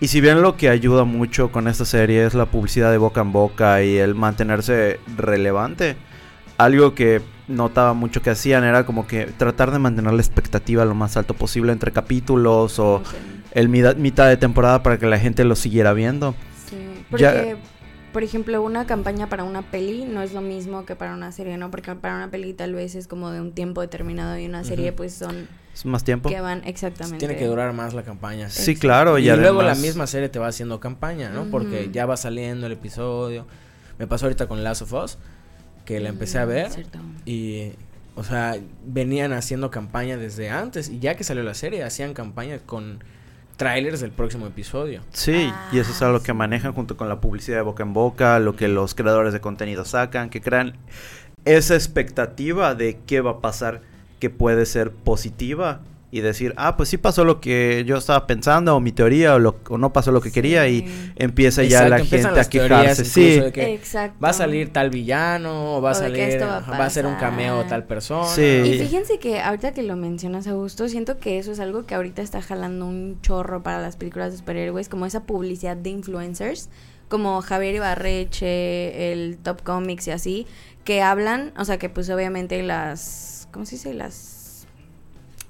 Y 0.00 0.08
si 0.08 0.22
bien 0.22 0.40
lo 0.40 0.56
que 0.56 0.70
ayuda 0.70 1.04
mucho 1.04 1.52
con 1.52 1.68
esta 1.68 1.84
serie 1.84 2.24
es 2.24 2.32
la 2.32 2.46
publicidad 2.46 2.90
de 2.90 2.96
boca 2.96 3.20
en 3.20 3.32
boca 3.32 3.82
y 3.82 3.98
el 3.98 4.14
mantenerse 4.14 4.98
relevante, 5.14 5.98
algo 6.58 6.94
que 6.94 7.22
notaba 7.46 7.94
mucho 7.94 8.20
que 8.20 8.30
hacían 8.30 8.64
era 8.64 8.84
como 8.84 9.06
que 9.06 9.24
tratar 9.26 9.70
de 9.70 9.78
mantener 9.78 10.12
la 10.12 10.20
expectativa 10.20 10.84
lo 10.84 10.94
más 10.94 11.16
alto 11.16 11.34
posible 11.34 11.72
entre 11.72 11.92
capítulos 11.92 12.78
o 12.78 12.96
Ok. 12.96 13.06
el 13.52 13.68
mida- 13.68 13.94
mitad 13.94 14.28
de 14.28 14.36
temporada 14.36 14.82
para 14.82 14.98
que 14.98 15.06
la 15.06 15.18
gente 15.18 15.44
lo 15.44 15.56
siguiera 15.56 15.92
viendo. 15.94 16.34
Sí, 16.68 16.76
Ya- 17.16 17.32
porque, 17.32 17.56
por 18.12 18.22
ejemplo, 18.22 18.60
una 18.62 18.86
campaña 18.86 19.28
para 19.28 19.44
una 19.44 19.62
peli 19.62 20.04
no 20.04 20.20
es 20.20 20.32
lo 20.34 20.42
mismo 20.42 20.84
que 20.84 20.94
para 20.96 21.14
una 21.14 21.32
serie, 21.32 21.56
¿no? 21.56 21.70
Porque 21.70 21.94
para 21.94 22.16
una 22.16 22.30
peli 22.30 22.52
tal 22.52 22.74
vez 22.74 22.94
es 22.96 23.06
como 23.08 23.30
de 23.30 23.40
un 23.40 23.52
tiempo 23.52 23.80
determinado 23.80 24.36
y 24.38 24.44
una 24.46 24.64
serie 24.64 24.88
Ujú. 24.90 24.96
pues 24.96 25.14
son 25.14 25.48
Es 25.72 25.86
más 25.86 26.04
tiempo. 26.04 26.28
que 26.28 26.40
van 26.40 26.62
exactamente. 26.66 27.18
Tiene 27.18 27.36
que 27.36 27.46
durar 27.46 27.72
más 27.72 27.94
la 27.94 28.02
campaña. 28.02 28.50
Sí, 28.50 28.74
claro. 28.76 29.18
Y, 29.18 29.30
Y, 29.30 29.36
luego 29.36 29.62
la 29.62 29.70
además- 29.72 29.78
misma 29.80 30.06
serie 30.06 30.28
te 30.28 30.38
va 30.38 30.48
haciendo 30.48 30.80
campaña, 30.80 31.30
¿no? 31.30 31.44
Porque 31.44 31.82
Ujú. 31.84 31.92
ya 31.92 32.04
va 32.04 32.16
saliendo 32.18 32.66
el 32.66 32.72
episodio. 32.72 33.46
Me 33.98 34.06
pasó 34.06 34.26
ahorita 34.26 34.46
con 34.48 34.62
Last 34.62 34.82
of 34.82 34.92
Us, 34.92 35.18
que 35.88 36.00
la 36.00 36.10
empecé 36.10 36.38
a 36.38 36.44
Mm, 36.44 36.48
ver. 36.50 36.70
cierto. 36.70 36.98
Y, 37.24 37.72
o 38.14 38.22
sea, 38.22 38.58
venían 38.84 39.32
haciendo 39.32 39.70
campaña 39.70 40.18
desde 40.18 40.50
antes. 40.50 40.90
Y 40.90 40.98
ya 40.98 41.16
que 41.16 41.24
salió 41.24 41.42
la 41.42 41.54
serie, 41.54 41.82
hacían 41.82 42.12
campaña 42.12 42.58
con 42.58 43.02
trailers 43.56 44.00
del 44.00 44.10
próximo 44.10 44.46
episodio. 44.46 45.00
Sí, 45.14 45.50
y 45.72 45.78
eso 45.78 45.90
es 45.90 46.02
algo 46.02 46.18
Ah, 46.18 46.20
que 46.22 46.32
sí. 46.32 46.36
manejan 46.36 46.74
junto 46.74 46.98
con 46.98 47.08
la 47.08 47.22
publicidad 47.22 47.56
de 47.56 47.62
boca 47.62 47.82
en 47.84 47.94
boca, 47.94 48.38
lo 48.38 48.54
que 48.54 48.68
los 48.68 48.94
creadores 48.94 49.32
de 49.32 49.40
contenido 49.40 49.86
sacan, 49.86 50.28
que 50.28 50.42
crean 50.42 50.74
esa 51.46 51.74
expectativa 51.74 52.74
de 52.74 52.98
qué 53.06 53.22
va 53.22 53.30
a 53.30 53.40
pasar 53.40 53.80
que 54.20 54.28
puede 54.28 54.66
ser 54.66 54.90
positiva 54.92 55.80
y 56.10 56.20
decir, 56.22 56.54
ah, 56.56 56.76
pues 56.78 56.88
sí 56.88 56.96
pasó 56.96 57.22
lo 57.24 57.38
que 57.38 57.84
yo 57.86 57.98
estaba 57.98 58.26
pensando, 58.26 58.74
o 58.74 58.80
mi 58.80 58.92
teoría, 58.92 59.34
o, 59.34 59.38
lo- 59.38 59.58
o 59.68 59.76
no 59.76 59.92
pasó 59.92 60.10
lo 60.10 60.22
que 60.22 60.32
quería, 60.32 60.66
y 60.66 61.12
empieza 61.16 61.62
ya 61.64 61.82
Exacto, 61.86 61.90
la 61.90 62.04
gente 62.04 62.40
a 62.40 62.44
quejarse. 62.48 63.04
Sí, 63.04 63.40
de 63.40 63.52
que 63.52 63.74
Exacto. 63.74 64.18
va 64.24 64.30
a 64.30 64.32
salir 64.32 64.72
tal 64.72 64.88
villano, 64.88 65.76
o 65.76 65.82
va 65.82 65.90
a 65.90 65.92
O 65.92 65.94
salir, 65.96 66.40
va 66.42 66.54
a 66.54 66.56
ajá, 66.58 66.78
va 66.78 66.84
a 66.86 66.90
ser 66.90 67.04
un 67.04 67.16
cameo 67.16 67.64
tal 67.66 67.84
persona. 67.84 68.24
Sí. 68.28 68.42
Y 68.42 68.78
fíjense 68.78 69.18
que 69.18 69.40
ahorita 69.40 69.74
que 69.74 69.82
lo 69.82 69.96
mencionas, 69.96 70.46
Augusto, 70.46 70.88
siento 70.88 71.18
que 71.18 71.38
eso 71.38 71.52
es 71.52 71.60
algo 71.60 71.84
que 71.84 71.94
ahorita 71.94 72.22
está 72.22 72.40
jalando 72.40 72.86
un 72.86 73.18
chorro 73.20 73.62
para 73.62 73.80
las 73.82 73.96
películas 73.96 74.32
de 74.32 74.38
superhéroes, 74.38 74.88
como 74.88 75.04
esa 75.04 75.24
publicidad 75.24 75.76
de 75.76 75.90
influencers, 75.90 76.70
como 77.08 77.42
Javier 77.42 77.74
Ibarreche, 77.76 79.12
el 79.12 79.38
Top 79.38 79.62
Comics 79.62 80.08
y 80.08 80.10
así, 80.10 80.46
que 80.84 81.02
hablan, 81.02 81.52
o 81.58 81.64
sea, 81.64 81.78
que 81.78 81.88
pues 81.88 82.08
obviamente 82.10 82.62
las, 82.62 83.48
¿cómo 83.52 83.66
se 83.66 83.76
dice? 83.76 83.94
Las 83.94 84.14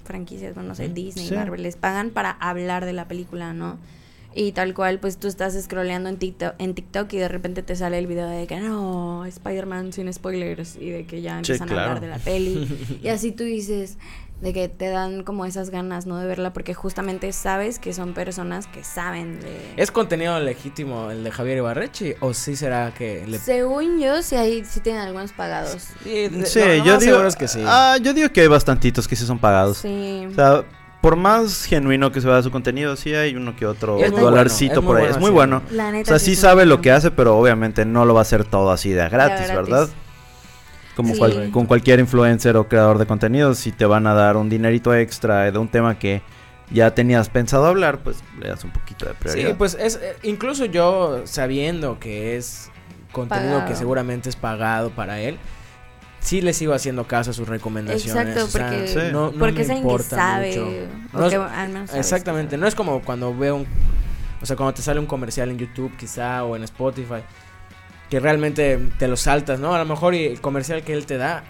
franquicias, 0.09 0.55
bueno, 0.55 0.71
no 0.71 0.75
sé. 0.75 0.89
Disney, 0.89 1.29
Sí. 1.29 1.35
Marvel, 1.35 1.63
les 1.63 1.77
pagan 1.77 2.11
para 2.11 2.33
hablar 2.33 2.85
de 2.85 2.93
la 2.93 3.07
película, 3.07 3.53
¿no? 3.53 3.79
Y 4.35 4.53
tal 4.53 4.75
cual, 4.75 4.99
pues 5.01 5.17
tú 5.19 5.27
estás 5.27 5.55
scrolleando 5.61 6.09
en 6.09 6.17
TikTok, 6.19 6.55
en 6.59 6.75
TikTok 6.75 7.13
y 7.15 7.19
de 7.19 7.29
repente 7.29 7.63
te 7.63 7.75
sale 7.77 7.99
el 7.99 8.07
video 8.07 8.27
de 8.29 8.47
que 8.47 8.61
no, 8.61 9.25
Spider-Man 9.25 9.93
sin 9.93 10.13
spoilers 10.13 10.77
y 10.77 10.91
de 10.91 11.07
que 11.07 11.23
ya 11.23 11.33
Sí, 11.43 11.53
empiezan 11.53 11.71
a 11.71 11.73
hablar 11.85 12.01
de 12.01 12.09
la 12.09 12.19
peli. 12.19 12.67
y 13.03 13.09
así 13.09 13.33
tú 13.33 13.45
dices 13.45 13.97
de 14.41 14.53
que 14.53 14.69
te 14.69 14.89
dan 14.89 15.25
como 15.25 15.45
esas 15.47 15.71
ganas, 15.71 16.07
¿no? 16.07 16.17
De 16.19 16.27
verla 16.27 16.53
porque 16.53 16.73
justamente 16.73 17.33
sabes 17.33 17.79
que 17.81 17.93
son 17.93 18.15
personas 18.15 18.69
que 18.69 18.85
saben 18.85 19.41
de... 19.41 19.73
¿Es 19.77 19.91
contenido 19.91 20.39
legítimo 20.39 21.11
el 21.11 21.25
de 21.25 21.31
Javier 21.33 21.59
Ibarrechi? 21.59 22.15
¿O 22.21 22.33
sí 22.35 22.55
será 22.55 22.95
que 22.95 23.25
le... 23.27 23.39
Según 23.39 23.99
yo, 24.01 24.23
sí, 24.23 24.37
hay, 24.37 24.65
sí 24.65 24.79
tienen 24.81 25.03
algunos 25.03 25.33
pagados. 25.33 25.89
Sí, 26.05 26.29
de- 26.29 26.47
sí, 26.47 26.61
lo 26.61 26.85
yo 26.85 26.99
digo, 26.99 27.19
que 27.37 27.49
sí. 27.49 27.63
ah, 27.67 27.97
yo 28.01 28.15
digo 28.15 28.29
que 28.31 28.43
hay 28.43 28.47
bastantitos 28.49 29.09
que 29.09 29.17
sí 29.17 29.27
son 29.27 29.41
pagados. 29.41 29.79
Sí. 29.79 30.27
O 30.31 30.35
sea, 30.35 30.65
por 31.01 31.17
más 31.17 31.65
genuino 31.65 32.13
que 32.13 32.21
sea 32.21 32.41
su 32.43 32.53
contenido, 32.53 32.95
sí 32.95 33.15
hay 33.15 33.35
uno 33.35 33.57
que 33.57 33.67
otro 33.67 33.99
dolarcito 33.99 34.83
bueno, 34.83 34.83
es 34.83 34.83
muy 34.83 34.87
por 34.87 34.97
ahí. 34.97 35.03
bueno 35.03 35.15
es 35.17 35.21
muy 35.21 35.31
bueno. 35.31 35.63
La 35.73 35.89
O 35.89 35.93
neta 35.93 36.09
sea, 36.11 36.19
sí 36.21 36.37
sabe 36.37 36.65
lo 36.65 36.81
que 36.81 36.93
hace, 36.93 37.11
pero 37.11 37.37
obviamente 37.37 37.85
no 37.85 38.05
lo 38.05 38.15
va 38.15 38.21
a 38.21 38.23
hacer 38.23 38.45
todo 38.45 38.71
así 38.71 38.91
de 38.91 39.09
gratis, 39.09 39.49
gratis. 39.49 39.55
¿verdad? 39.55 39.89
Como 40.99 41.13
Sí. 41.15 41.19
cual- 41.21 41.51
con 41.53 41.67
cualquier 41.67 42.01
influencer 42.01 42.57
o 42.57 42.67
creador 42.67 42.99
de 42.99 43.07
contenido, 43.07 43.55
si 43.55 43.71
te 43.71 43.87
van 43.87 44.09
a 44.09 44.15
dar 44.15 44.37
un 44.37 44.49
dinerito 44.49 44.93
extra 44.93 45.49
de 45.49 45.57
un 45.57 45.69
tema 45.69 45.97
que 45.97 46.23
ya 46.73 46.93
tenías 46.93 47.29
pensado 47.29 47.67
hablar, 47.67 48.01
pues 48.01 48.17
le 48.41 48.49
das 48.49 48.65
un 48.65 48.73
poquito 48.73 49.07
de 49.07 49.15
prioridad. 49.15 49.49
Sí, 49.51 49.55
pues 49.57 49.77
es 49.81 49.95
eh, 50.03 50.17
incluso 50.25 50.65
yo 50.65 51.23
sabiendo 51.25 52.01
que 52.01 52.37
es 52.37 52.69
contenido 53.13 53.59
que 53.59 53.61
Pagado. 53.61 53.77
seguramente 53.79 54.29
es 54.29 54.35
pagado 54.35 54.91
para 54.91 55.21
él, 55.21 55.39
sí 56.19 56.41
le 56.41 56.53
sigo 56.53 56.75
haciendo 56.75 57.07
caso 57.07 57.31
a 57.31 57.33
sus 57.33 57.47
recomendaciones. 57.49 58.27
Exacto, 58.27 58.45
o 58.47 58.49
sea, 58.49 58.69
porque, 58.69 58.89
Sí. 58.89 58.99
no, 59.13 59.31
no 59.31 59.39
porque 59.39 59.53
me 59.53 59.61
es 59.63 59.71
alguien 59.71 59.87
que 59.87 59.93
importa 59.93 60.17
sabe. 60.17 60.49
mucho. 60.59 60.73
No 61.13 61.29
que 61.31 61.37
al 61.37 61.69
menos 61.69 61.95
Exactamente, 61.95 62.57
no 62.59 62.67
es 62.67 62.75
como 62.75 63.01
cuando 63.03 63.33
veo 63.37 63.55
un, 63.55 63.67
o 64.43 64.47
sea, 64.47 64.57
cuando 64.57 64.75
te 64.75 64.83
sale 64.83 64.99
un 64.99 65.07
comercial 65.07 65.49
en 65.51 65.59
YouTube 65.59 65.97
quizá 65.97 66.43
o 66.43 66.57
en 66.57 66.65
Spotify 66.65 67.23
que 68.11 68.21
realmente 68.21 68.79
te 68.99 69.09
lo 69.09 69.17
saltas, 69.17 69.61
¿no? 69.61 69.75
A 69.75 69.79
lo 69.79 69.85
mejor 69.85 70.15
y 70.15 70.25
el 70.25 70.41
comercial 70.41 70.83
que 70.83 70.93
él 70.95 71.07
te 71.07 71.17
da 71.19 71.45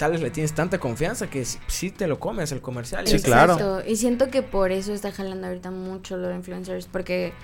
tal 0.00 0.12
vez 0.12 0.22
le 0.22 0.30
tienes 0.30 0.54
tanta 0.54 0.78
confianza 0.78 1.28
que 1.28 1.44
sí, 1.44 1.90
te 1.90 2.06
lo 2.06 2.18
comes 2.18 2.52
el 2.52 2.62
comercial. 2.62 3.06
Sí, 3.06 3.16
Y- 3.16 3.20
claro. 3.20 3.82
Y 3.86 3.96
siento 3.96 4.30
que 4.30 4.42
por 4.42 4.72
eso 4.72 4.94
está 4.94 5.12
jalando 5.12 5.46
ahorita 5.46 5.70
mucho 5.70 6.16
lo 6.16 6.28
de 6.28 6.36
influencers, 6.36 6.86
porque 6.86 7.34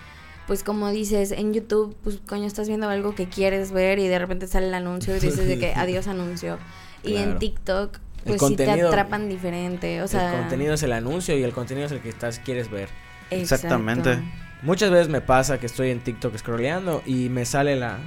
pues 0.46 0.62
como 0.62 0.90
dices, 0.90 1.32
en 1.32 1.52
YouTube, 1.52 1.94
pues 2.02 2.18
coño, 2.26 2.46
estás 2.46 2.68
viendo 2.68 2.88
algo 2.88 3.14
que 3.14 3.28
quieres 3.28 3.72
ver 3.72 3.98
y 3.98 4.08
de 4.08 4.18
repente 4.18 4.46
sale 4.46 4.68
el 4.68 4.74
anuncio 4.74 5.14
y 5.14 5.20
dices 5.20 5.46
de 5.46 5.58
que 5.58 5.74
adiós 5.76 6.06
anuncio. 6.06 6.58
Y 7.02 7.16
en. 7.16 7.38
TikTok, 7.38 7.98
pues 8.24 8.40
sí 8.40 8.56
te 8.56 8.70
atrapan 8.70 9.28
diferente, 9.28 10.02
o 10.02 10.08
sea... 10.08 10.32
el 10.32 10.40
contenido 10.40 10.74
es 10.74 10.82
el 10.82 10.92
anuncio 10.92 11.36
y 11.36 11.42
el 11.42 11.52
contenido 11.52 11.86
es 11.86 11.92
el 11.92 12.00
que 12.00 12.08
estás 12.08 12.38
quieres 12.38 12.70
ver. 12.70 12.88
Exactamente. 13.30 14.18
muchas 14.62 14.90
veces 14.90 15.08
me 15.08 15.20
pasa 15.20 15.58
que 15.58 15.66
estoy 15.66 15.90
en 15.90 16.00
TikTok 16.00 16.36
scrolleando 16.38 17.02
y 17.04 17.28
me 17.28 17.44
sale 17.44 17.76
la, 17.76 17.98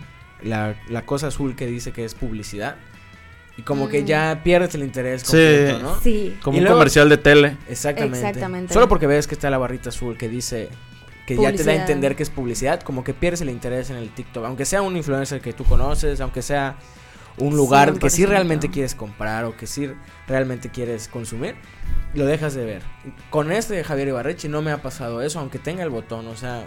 la, 0.43 0.75
la 0.89 1.05
cosa 1.05 1.27
azul 1.27 1.55
que 1.55 1.65
dice 1.67 1.91
que 1.91 2.05
es 2.05 2.15
publicidad. 2.15 2.75
Y 3.57 3.61
como 3.63 3.89
que 3.89 4.03
Mm. 4.03 4.05
ya 4.05 4.41
pierdes 4.43 4.73
el 4.75 4.83
interés 4.83 5.21
Sí. 5.21 5.27
completo, 5.31 5.79
¿no? 5.79 5.99
Sí. 6.01 6.37
Como 6.41 6.55
Y 6.55 6.59
un 6.59 6.63
luego- 6.63 6.77
comercial 6.77 7.09
de 7.09 7.17
tele. 7.17 7.57
Exactamente. 7.67 8.17
Exactamente. 8.19 8.73
Solo 8.73 8.87
porque 8.87 9.05
ves 9.07 9.27
que 9.27 9.35
está 9.35 9.49
la 9.49 9.57
barrita 9.57 9.89
azul 9.89 10.17
que 10.17 10.29
dice 10.29 10.69
que 11.27 11.35
ya 11.37 11.51
te 11.53 11.63
da 11.63 11.73
a 11.73 11.75
entender 11.75 12.15
que 12.15 12.23
es 12.23 12.29
publicidad, 12.29 12.81
como 12.81 13.03
que 13.03 13.13
pierdes 13.13 13.41
el 13.41 13.49
interés 13.49 13.89
en 13.89 13.97
el 13.97 14.09
TikTok. 14.09 14.45
Aunque 14.45 14.65
sea 14.65 14.81
un 14.81 14.95
influencer 14.97 15.41
que 15.41 15.53
tú 15.53 15.63
conoces, 15.65 16.21
aunque 16.21 16.41
sea 16.41 16.77
un 17.37 17.55
lugar 17.55 17.93
que 17.99 18.09
sí 18.09 18.23
100%. 18.23 18.29
realmente 18.29 18.69
quieres 18.69 18.95
comprar 18.95 19.45
o 19.45 19.55
que 19.55 19.67
sí 19.67 19.91
realmente 20.27 20.69
quieres 20.69 21.07
consumir, 21.07 21.55
lo 22.15 22.25
dejas 22.25 22.53
de 22.55 22.65
ver. 22.65 22.81
Con 23.29 23.51
este 23.51 23.75
de 23.75 23.83
Javier 23.83 24.07
Ibarrechi 24.07 24.47
no 24.47 24.61
me 24.61 24.71
ha 24.71 24.81
pasado 24.81 25.21
eso, 25.21 25.39
aunque 25.39 25.59
tenga 25.59 25.83
el 25.83 25.89
botón, 25.89 26.27
o 26.27 26.35
sea, 26.35 26.63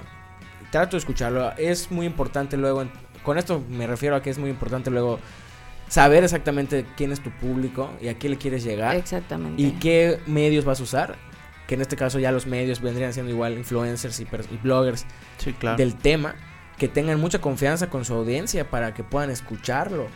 trato 0.70 0.92
de 0.92 0.98
escucharlo. 0.98 1.52
Es 1.58 1.90
muy 1.90 2.06
importante 2.06 2.56
luego, 2.56 2.82
en- 2.82 2.92
con 3.22 3.38
esto 3.38 3.62
me 3.68 3.86
refiero 3.86 4.16
a 4.16 4.22
que 4.22 4.30
es 4.30 4.38
muy 4.38 4.50
importante 4.50 4.90
luego 4.90 5.18
saber 5.88 6.24
exactamente 6.24 6.86
quién 6.96 7.12
es 7.12 7.20
tu 7.20 7.30
público 7.30 7.90
y 8.00 8.08
a 8.08 8.14
quién 8.18 8.32
le 8.32 8.38
quieres 8.38 8.64
llegar 8.64 8.96
Exactamente. 8.96 9.60
y 9.62 9.72
qué 9.72 10.18
medios 10.26 10.64
vas 10.64 10.80
a 10.80 10.82
usar. 10.82 11.16
Que 11.66 11.74
en 11.76 11.80
este 11.80 11.96
caso 11.96 12.18
ya 12.18 12.32
los 12.32 12.46
medios 12.46 12.80
vendrían 12.80 13.12
siendo 13.12 13.30
igual 13.30 13.56
influencers 13.56 14.18
y, 14.20 14.26
bloggers 14.62 15.06
Sí, 15.38 15.52
claro. 15.52 15.76
del 15.76 15.94
tema, 15.94 16.34
que 16.76 16.88
tengan 16.88 17.20
mucha 17.20 17.40
confianza 17.40 17.88
con 17.88 18.04
su 18.04 18.14
audiencia 18.14 18.68
para 18.68 18.94
que 18.94 19.04
puedan 19.04 19.30
escucharlo 19.30 20.06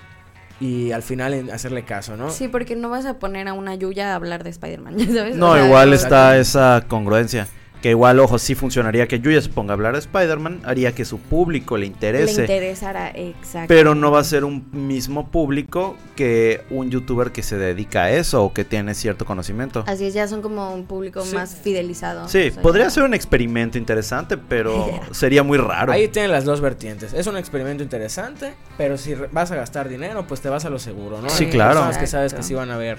y 0.60 0.90
al 0.92 1.02
final 1.02 1.34
en- 1.34 1.50
hacerle 1.50 1.84
caso, 1.84 2.16
¿no? 2.16 2.30
Sí, 2.30 2.48
porque 2.48 2.74
no 2.76 2.88
vas 2.90 3.06
a 3.06 3.18
poner 3.18 3.46
a 3.46 3.52
una 3.52 3.74
Yuya 3.74 4.12
a 4.12 4.14
hablar 4.16 4.42
de 4.42 4.50
Spider-Man, 4.50 4.96
¿ya 4.98 5.06
sabes? 5.06 5.36
No, 5.36 5.50
O 5.50 5.54
sea, 5.54 5.64
igual 5.66 5.92
está 5.92 6.36
esa 6.38 6.84
congruencia. 6.88 7.46
Que 7.82 7.90
igual, 7.90 8.18
ojo, 8.20 8.38
sí 8.38 8.54
funcionaría 8.54 9.06
que 9.06 9.20
Yuya 9.20 9.40
se 9.40 9.48
ponga 9.50 9.72
a 9.72 9.74
hablar 9.74 9.92
de 9.92 10.00
Spider-Man, 10.00 10.62
haría 10.64 10.92
que 10.92 11.04
su 11.04 11.18
público 11.20 11.76
le 11.76 11.82
Le 11.82 11.86
interese. 11.88 12.40
interesará, 12.40 13.10
exacto. 13.14 13.68
pero 13.68 13.94
no 13.94 14.10
va 14.10 14.20
a 14.20 14.24
ser 14.24 14.44
un 14.44 14.66
mismo 14.72 15.30
público 15.30 15.96
que 16.16 16.62
un 16.70 16.90
youtuber 16.90 17.30
que 17.32 17.42
se 17.42 17.56
dedica 17.58 18.04
a 18.04 18.10
eso 18.10 18.42
o 18.42 18.52
que 18.54 18.64
tiene 18.64 18.94
cierto 18.94 19.24
conocimiento. 19.24 19.84
Así 19.86 20.06
es, 20.06 20.14
ya 20.14 20.26
son 20.26 20.42
como 20.42 20.72
un 20.74 20.86
público 20.86 21.20
Sí. 21.22 21.34
más 21.36 21.54
fidelizado. 21.54 22.28
Sí, 22.28 22.48
o 22.48 22.52
sea, 22.54 22.62
podría 22.62 22.86
ya- 22.86 22.90
ser 22.90 23.02
un 23.04 23.14
experimento 23.14 23.78
interesante, 23.78 24.36
pero 24.38 24.88
sería 25.12 25.42
muy 25.42 25.58
raro. 25.58 25.92
Ahí 25.92 26.08
tienen 26.08 26.32
las 26.32 26.44
dos 26.44 26.60
vertientes. 26.60 27.12
Es 27.12 27.26
un 27.26 27.36
experimento 27.36 27.82
interesante, 27.82 28.54
pero 28.78 28.96
si 28.96 29.14
vas 29.14 29.52
a 29.52 29.56
gastar 29.56 29.88
dinero, 29.88 30.26
pues 30.26 30.40
te 30.40 30.48
vas 30.48 30.64
a 30.64 30.70
lo 30.70 30.78
seguro, 30.78 31.20
¿no? 31.20 31.28
Sí, 31.28 31.44
Hay 31.44 31.50
claro. 31.50 31.74
personas 31.74 31.98
que 31.98 32.06
sabes 32.06 32.32
que 32.34 32.42
sí 32.42 32.54
van 32.54 32.70
a 32.70 32.78
ver 32.78 32.98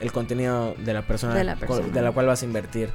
el 0.00 0.10
contenido 0.12 0.74
de 0.84 0.92
la 0.92 1.02
persona, 1.02 1.34
De 1.34 1.44
la 1.44 1.54
co- 1.54 1.60
persona. 1.60 1.86
de 1.88 2.02
la 2.02 2.10
cual 2.10 2.26
vas 2.26 2.42
a 2.42 2.44
invertir. 2.46 2.90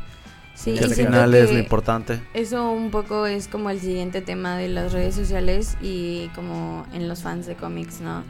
Sí, 0.60 0.72
Y 0.72 0.84
al 0.84 0.93
final 0.93 1.34
es 1.36 1.54
lo 1.54 1.58
importante. 1.58 2.19
Eso 2.34 2.69
un 2.69 2.91
poco 2.91 3.26
es 3.26 3.48
como 3.48 3.69
el 3.69 3.80
siguiente 3.80 4.19
tema 4.19 4.58
de 4.58 4.67
las 4.67 4.91
redes 4.91 5.15
sociales 5.15 5.78
y 5.82 6.28
como 6.36 6.86
en 6.91 7.08
los 7.08 7.22
fans 7.22 7.45
de 7.45 7.56
cómics, 7.56 8.02
¿no? 8.02 8.24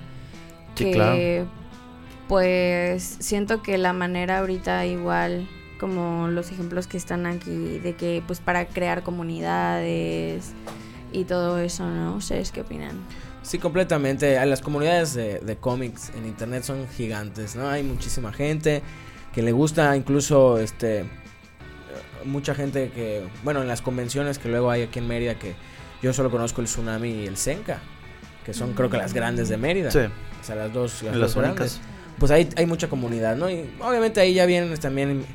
Sí, 0.75 0.85
que 0.85 0.91
claro. 0.91 1.49
pues 2.27 3.17
siento 3.19 3.63
que 3.63 3.79
la 3.79 3.93
manera 3.93 4.39
ahorita 4.39 4.85
igual 4.85 5.49
como 5.79 6.27
los 6.27 6.51
ejemplos 6.51 6.85
que 6.85 6.97
están 6.97 7.25
aquí 7.25 7.79
de 7.79 7.95
que 7.95 8.21
pues 8.27 8.39
para 8.39 8.67
crear 8.67 9.01
comunidades 9.01 10.51
y 11.11 11.23
todo 11.23 11.57
eso, 11.57 11.89
¿no? 11.89 12.15
¿Ustedes 12.15 12.51
qué 12.51 12.61
opinan? 12.61 12.99
Sí, 13.41 13.57
completamente. 13.57 14.45
Las 14.45 14.61
comunidades 14.61 15.15
de, 15.15 15.39
de 15.39 15.57
cómics 15.57 16.11
en 16.15 16.27
internet 16.27 16.61
son 16.61 16.87
gigantes, 16.89 17.55
¿no? 17.55 17.67
Hay 17.67 17.81
muchísima 17.81 18.31
gente 18.31 18.83
que 19.33 19.41
le 19.41 19.51
gusta, 19.51 19.97
incluso 19.97 20.59
este 20.59 21.09
mucha 22.29 22.55
gente 22.55 22.91
que, 22.95 23.23
bueno, 23.43 23.61
en 23.61 23.67
las 23.67 23.81
convenciones 23.81 24.39
que 24.39 24.47
luego 24.49 24.71
hay 24.71 24.83
aquí 24.83 24.99
en 24.99 25.07
Mérida 25.07 25.35
que 25.35 25.55
yo 26.01 26.13
solo 26.13 26.31
conozco 26.31 26.61
el 26.61 26.67
Tsunami 26.67 27.09
y 27.09 27.25
el 27.27 27.35
Senka, 27.37 27.79
que 28.45 28.53
son 28.53 28.73
creo 28.73 28.89
que 28.89 28.97
las 28.97 29.13
grandes 29.13 29.49
de 29.49 29.57
Mérida. 29.57 29.91
Sí, 29.91 29.99
O 29.99 30.43
sea, 30.43 30.55
las 30.55 30.71
dos, 30.73 31.03
las 31.03 31.15
las 31.17 31.33
dos 31.33 31.43
grandes. 31.43 31.81
Pues 32.17 32.31
ahí 32.31 32.47
hay 32.55 32.65
mucha 32.65 32.87
comunidad, 32.89 33.35
¿no? 33.35 33.49
Y 33.49 33.69
obviamente 33.81 34.19
ahí 34.21 34.33
ya 34.33 34.45
vienen 34.45 34.73
también 34.77 35.25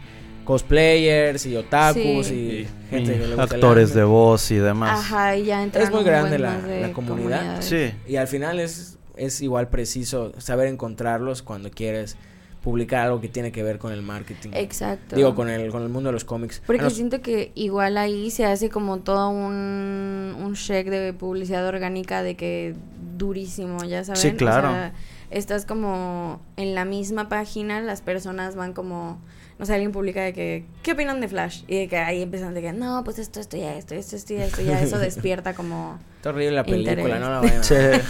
cosplayers 0.45 1.47
y 1.47 1.57
otakus 1.57 2.27
Sí. 2.27 2.35
y 2.35 2.39
Y 2.63 2.69
gente 2.91 3.13
que 3.15 3.27
le 3.27 3.35
gusta 3.37 3.43
actores 3.55 3.95
de 3.95 4.05
voz 4.05 4.51
y 4.51 4.57
demás. 4.57 5.01
Ajá, 5.01 5.37
y 5.37 5.45
ya 5.47 5.63
entraron 5.63 5.91
muy 5.93 6.05
grande 6.05 6.39
la- 6.39 6.59
la 6.59 6.93
comunidad. 6.93 7.61
Sí, 7.63 7.93
Y 8.07 8.17
al 8.17 8.29
final 8.29 8.61
es, 8.61 8.99
es 9.17 9.41
igual 9.43 9.69
preciso 9.69 10.33
saber 10.39 10.69
encontrarlos 10.69 11.43
cuando 11.43 11.71
quieres 11.71 12.17
publicar 12.65 13.05
algo 13.05 13.21
que 13.21 13.29
tiene 13.29 13.53
que 13.53 13.63
ver 13.63 13.79
con 13.79 13.93
el 13.93 14.01
marketing. 14.01 14.51
Exacto. 14.55 15.15
Digo, 15.17 15.35
con 15.35 15.51
el, 15.51 15.71
con 15.71 15.83
el 15.83 15.91
mundo 15.91 16.09
de 16.09 16.15
los 16.15 16.25
cómics. 16.25 16.63
Porque 16.67 16.89
siento 16.89 17.21
que 17.21 17.53
igual 17.55 17.99
ahí 17.99 18.31
se 18.31 18.47
hace 18.47 18.71
como 18.71 19.01
todo 19.01 19.29
un, 19.29 20.35
un 20.43 20.55
check 20.55 20.89
de 20.89 21.13
publicidad 21.13 21.67
orgánica 21.67 22.23
de 22.23 22.37
que 22.37 22.75
durísimo, 23.19 23.85
ya 23.85 24.03
saben. 24.03 24.21
Sí, 24.21 24.29
O 24.29 24.37
claro. 24.37 24.71
sea, 24.71 24.93
estás 25.31 25.67
como 25.67 26.41
en 26.57 26.75
la 26.75 26.87
misma 26.87 27.29
página, 27.29 27.81
las 27.83 28.01
personas 28.01 28.57
van 28.57 28.73
como, 28.73 29.21
no 29.59 29.67
sé, 29.67 29.75
alguien 29.75 29.93
publica 29.93 30.23
de 30.23 30.33
que, 30.33 30.65
¿qué 30.83 30.93
opinan 30.93 31.21
de 31.21 31.29
Flash? 31.29 31.65
Y 31.69 31.77
de 31.81 31.89
que 31.89 31.99
ahí 31.99 32.23
empiezan 32.23 32.55
de 32.55 32.63
que, 32.63 32.73
no, 32.73 33.05
pues 33.05 33.19
esto, 33.19 33.41
esto 33.41 33.59
ya, 33.59 33.77
esto, 33.77 33.95
esto, 33.95 34.17
esto 34.17 34.33
ya, 34.35 34.47
esto 34.47 34.63
ya, 34.63 34.81
eso 34.81 34.99
despierta 35.11 35.53
como, 35.53 35.99
Está 36.17 36.31
horrible 36.31 36.53
la 36.53 36.65
película, 36.65 36.93
Interés. 36.93 37.21
no 37.21 37.29
la 37.31 37.41
vayan 37.41 37.61
a 37.61 37.63
Sí. 37.63 37.75
ver. 37.75 38.03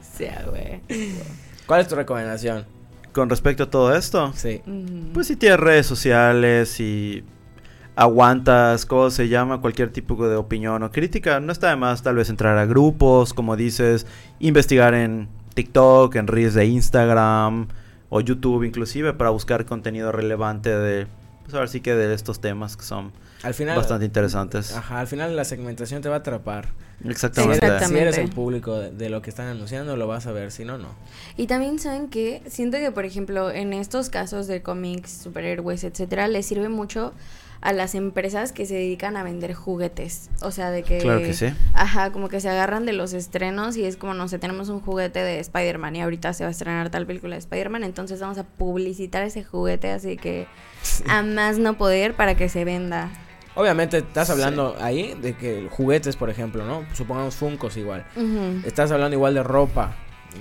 o 0.00 0.16
sea, 0.16 0.44
güey. 0.48 0.80
¿Cuál 1.66 1.82
es 1.82 1.88
tu 1.88 1.94
recomendación? 1.94 2.64
Con 3.18 3.30
respecto 3.30 3.64
a 3.64 3.66
todo 3.66 3.96
esto, 3.96 4.32
Sí. 4.36 4.62
Pues 5.12 5.26
si 5.26 5.34
tienes 5.34 5.58
redes 5.58 5.86
sociales 5.86 6.78
y 6.78 7.24
aguantas, 7.96 8.86
¿cómo 8.86 9.10
se 9.10 9.26
llama? 9.26 9.60
Cualquier 9.60 9.90
tipo 9.90 10.28
de 10.28 10.36
opinión 10.36 10.84
o 10.84 10.92
crítica, 10.92 11.40
no 11.40 11.50
está 11.50 11.70
de 11.70 11.74
más 11.74 12.04
tal 12.04 12.14
vez 12.14 12.30
entrar 12.30 12.56
a 12.56 12.64
grupos, 12.64 13.34
como 13.34 13.56
dices, 13.56 14.06
investigar 14.38 14.94
en 14.94 15.26
TikTok, 15.54 16.14
en 16.14 16.28
Reels 16.28 16.54
de 16.54 16.66
Instagram 16.66 17.66
o 18.08 18.20
YouTube 18.20 18.62
inclusive 18.62 19.12
para 19.14 19.30
buscar 19.30 19.66
contenido 19.66 20.12
relevante 20.12 20.70
de, 20.70 21.08
pues 21.48 21.54
ahora 21.54 21.66
sí 21.66 21.80
que 21.80 21.94
de 21.94 22.12
estos 22.12 22.40
temas 22.40 22.76
que 22.76 22.84
son 22.84 23.10
Al 23.42 23.54
final. 23.54 23.74
bastante 23.74 24.04
interesantes. 24.04 24.74
Ajá, 24.74 25.00
al 25.00 25.06
final 25.06 25.34
la 25.34 25.44
segmentación 25.46 26.02
te 26.02 26.10
va 26.10 26.16
a 26.16 26.18
atrapar. 26.18 26.68
Exactamente. 27.02 27.56
Exactamente. 27.64 27.96
Si 27.96 28.02
eres 28.02 28.18
el 28.18 28.28
público 28.28 28.78
de, 28.78 28.90
de 28.90 29.08
lo 29.08 29.22
que 29.22 29.30
están 29.30 29.46
anunciando, 29.46 29.96
lo 29.96 30.06
vas 30.06 30.26
a 30.26 30.32
ver. 30.32 30.52
Si 30.52 30.66
no, 30.66 30.76
no. 30.76 30.88
Y 31.38 31.46
también 31.46 31.78
saben 31.78 32.08
que 32.08 32.42
siento 32.48 32.76
que, 32.76 32.92
por 32.92 33.06
ejemplo, 33.06 33.50
en 33.50 33.72
estos 33.72 34.10
casos 34.10 34.46
de 34.46 34.60
cómics, 34.60 35.10
superhéroes, 35.22 35.84
etcétera, 35.84 36.28
les 36.28 36.44
sirve 36.44 36.68
mucho 36.68 37.14
a 37.60 37.72
las 37.72 37.94
empresas 37.96 38.52
que 38.52 38.66
se 38.66 38.74
dedican 38.74 39.16
a 39.16 39.22
vender 39.24 39.54
juguetes. 39.54 40.30
O 40.42 40.50
sea, 40.50 40.70
de 40.70 40.82
que. 40.82 40.98
Claro 40.98 41.20
que 41.20 41.34
sí. 41.34 41.46
Ajá, 41.74 42.12
como 42.12 42.28
que 42.28 42.40
se 42.40 42.48
agarran 42.48 42.84
de 42.84 42.92
los 42.92 43.12
estrenos 43.14 43.76
y 43.76 43.84
es 43.84 43.96
como, 43.96 44.14
no 44.14 44.28
sé, 44.28 44.38
tenemos 44.38 44.68
un 44.68 44.80
juguete 44.80 45.20
de 45.20 45.40
Spider-Man 45.40 45.96
y 45.96 46.02
ahorita 46.02 46.32
se 46.34 46.44
va 46.44 46.48
a 46.48 46.50
estrenar 46.50 46.90
tal 46.90 47.06
película 47.06 47.34
de 47.34 47.40
Spider-Man, 47.40 47.84
entonces 47.84 48.20
vamos 48.20 48.38
a 48.38 48.44
publicitar 48.44 49.22
ese 49.24 49.42
juguete 49.42 49.90
así 49.90 50.16
que 50.16 50.46
a 51.08 51.22
más 51.22 51.58
no 51.58 51.76
poder 51.78 52.14
para 52.14 52.34
que 52.36 52.48
se 52.48 52.64
venda. 52.64 53.10
Obviamente 53.54 53.98
estás 53.98 54.28
Sí. 54.28 54.32
hablando 54.32 54.76
ahí 54.80 55.14
de 55.20 55.34
que 55.36 55.66
juguetes, 55.70 56.16
por 56.16 56.30
ejemplo, 56.30 56.64
¿no? 56.64 56.84
Supongamos 56.94 57.34
Funcos 57.36 57.76
igual. 57.76 58.04
Estás 58.64 58.90
hablando 58.92 59.16
igual 59.16 59.34
de 59.34 59.42
ropa, 59.42 59.96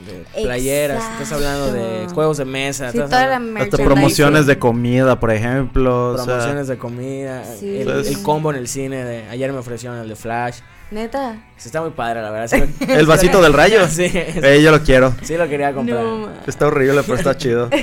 de 0.06 0.41
playeras, 0.43 1.04
estás 1.13 1.32
hablando 1.32 1.71
de 1.73 2.08
juegos 2.13 2.38
de 2.38 2.45
mesa, 2.45 2.91
Sí, 2.91 2.97
estás 2.97 3.10
toda 3.10 3.26
la 3.28 3.36
hablando- 3.38 3.62
Hasta 3.63 3.78
promociones 3.78 4.45
de 4.45 4.60
comida, 4.60 5.19
por 5.19 5.32
ejemplo. 5.32 6.10
o 6.10 6.15
sea, 6.17 6.26
promociones 6.26 6.67
de 6.67 6.78
comida, 6.78 7.43
Sí. 7.60 7.78
el, 7.80 7.86
Pues- 7.86 8.08
el 8.08 8.21
combo 8.21 8.52
en 8.52 8.58
el 8.58 8.67
cine 8.67 9.04
de 9.04 9.28
ayer 9.30 9.52
me 9.52 9.60
ofrecieron 9.60 9.97
el 10.00 10.08
de 10.10 10.15
Flash. 10.15 10.60
Neta. 10.91 11.36
Sí, 11.58 11.67
está 11.67 11.82
muy 11.82 11.89
padre, 11.91 12.21
la 12.21 12.30
verdad. 12.32 12.47
sí 12.47 12.86
El 12.88 13.06
vasito 13.06 13.41
del 13.41 13.54
rayo. 13.54 13.88
Sí, 13.89 14.10
Eh, 14.13 14.62
yo 14.63 14.71
lo 14.71 14.82
quiero. 14.84 15.13
sí 15.23 15.36
lo 15.36 15.47
quería 15.50 15.73
comprar. 15.73 16.02
No. 16.02 16.30
Está 16.45 16.67
horrible, 16.67 17.02
pero 17.04 17.15
está 17.15 17.36
chido. 17.36 17.69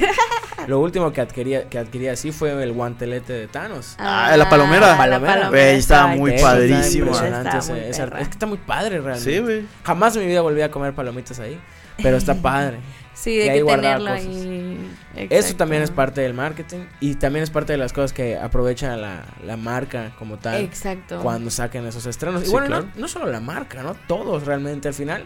Lo 0.66 0.80
último 0.80 1.12
que 1.12 1.20
adquiría, 1.20 1.68
que 1.68 1.78
adquirí 1.78 2.08
así 2.08 2.32
fue 2.32 2.50
el 2.62 2.72
guantelete 2.72 3.34
de 3.34 3.46
Thanos. 3.48 3.96
Ah, 3.98 4.34
la 4.34 4.48
palomera. 4.48 4.86
la 4.92 4.96
Palomera. 4.96 5.48
Güey, 5.50 5.76
estaba 5.76 6.06
muy 6.06 6.30
Eso 6.32 6.36
está 6.36 6.48
padrísimo. 6.56 7.06
impresionante 7.08 7.48
Está 7.48 7.58
ese- 7.58 7.72
muy 7.72 7.80
ese- 7.82 8.00
perra. 8.02 8.20
es 8.22 8.28
que 8.28 8.32
está 8.32 8.46
muy 8.46 8.56
padre 8.58 8.98
realmente. 9.00 9.30
Sí, 9.30 9.38
güey. 9.40 9.66
Jamás 9.82 10.16
en 10.16 10.22
mi 10.22 10.28
vida 10.28 10.40
volví 10.40 10.62
a 10.62 10.70
comer 10.70 10.94
palomitas 10.94 11.38
ahí, 11.38 11.60
pero 12.02 12.16
está 12.16 12.34
padre. 12.34 12.78
Sí, 13.14 13.30
Y 13.30 13.36
de 13.38 13.52
que 13.52 13.64
tenerlo 13.64 14.10
cosas. 14.10 14.26
ahí. 14.26 14.90
Eso 15.30 15.54
también 15.54 15.82
es 15.82 15.92
parte 15.92 16.20
del 16.20 16.34
marketing 16.34 16.80
y 16.98 17.14
también 17.14 17.44
es 17.44 17.48
parte 17.50 17.72
de 17.72 17.78
las 17.78 17.92
cosas 17.92 18.12
que 18.12 18.36
aprovecha 18.36 18.96
la, 18.96 19.24
la 19.46 19.56
marca 19.56 20.12
como 20.18 20.36
tal 20.36 20.60
Exacto. 20.60 21.20
cuando 21.22 21.48
saquen 21.52 21.86
esos 21.86 22.04
estrenos. 22.06 22.42
y 22.42 22.46
Sí, 22.46 22.50
bueno, 22.50 22.66
claro. 22.66 22.86
no, 22.96 23.02
no 23.02 23.08
solo 23.08 23.26
la 23.30 23.38
marca, 23.38 23.84
¿no? 23.84 23.94
Todos 24.08 24.44
realmente 24.46 24.88
al 24.88 24.94
final. 24.94 25.24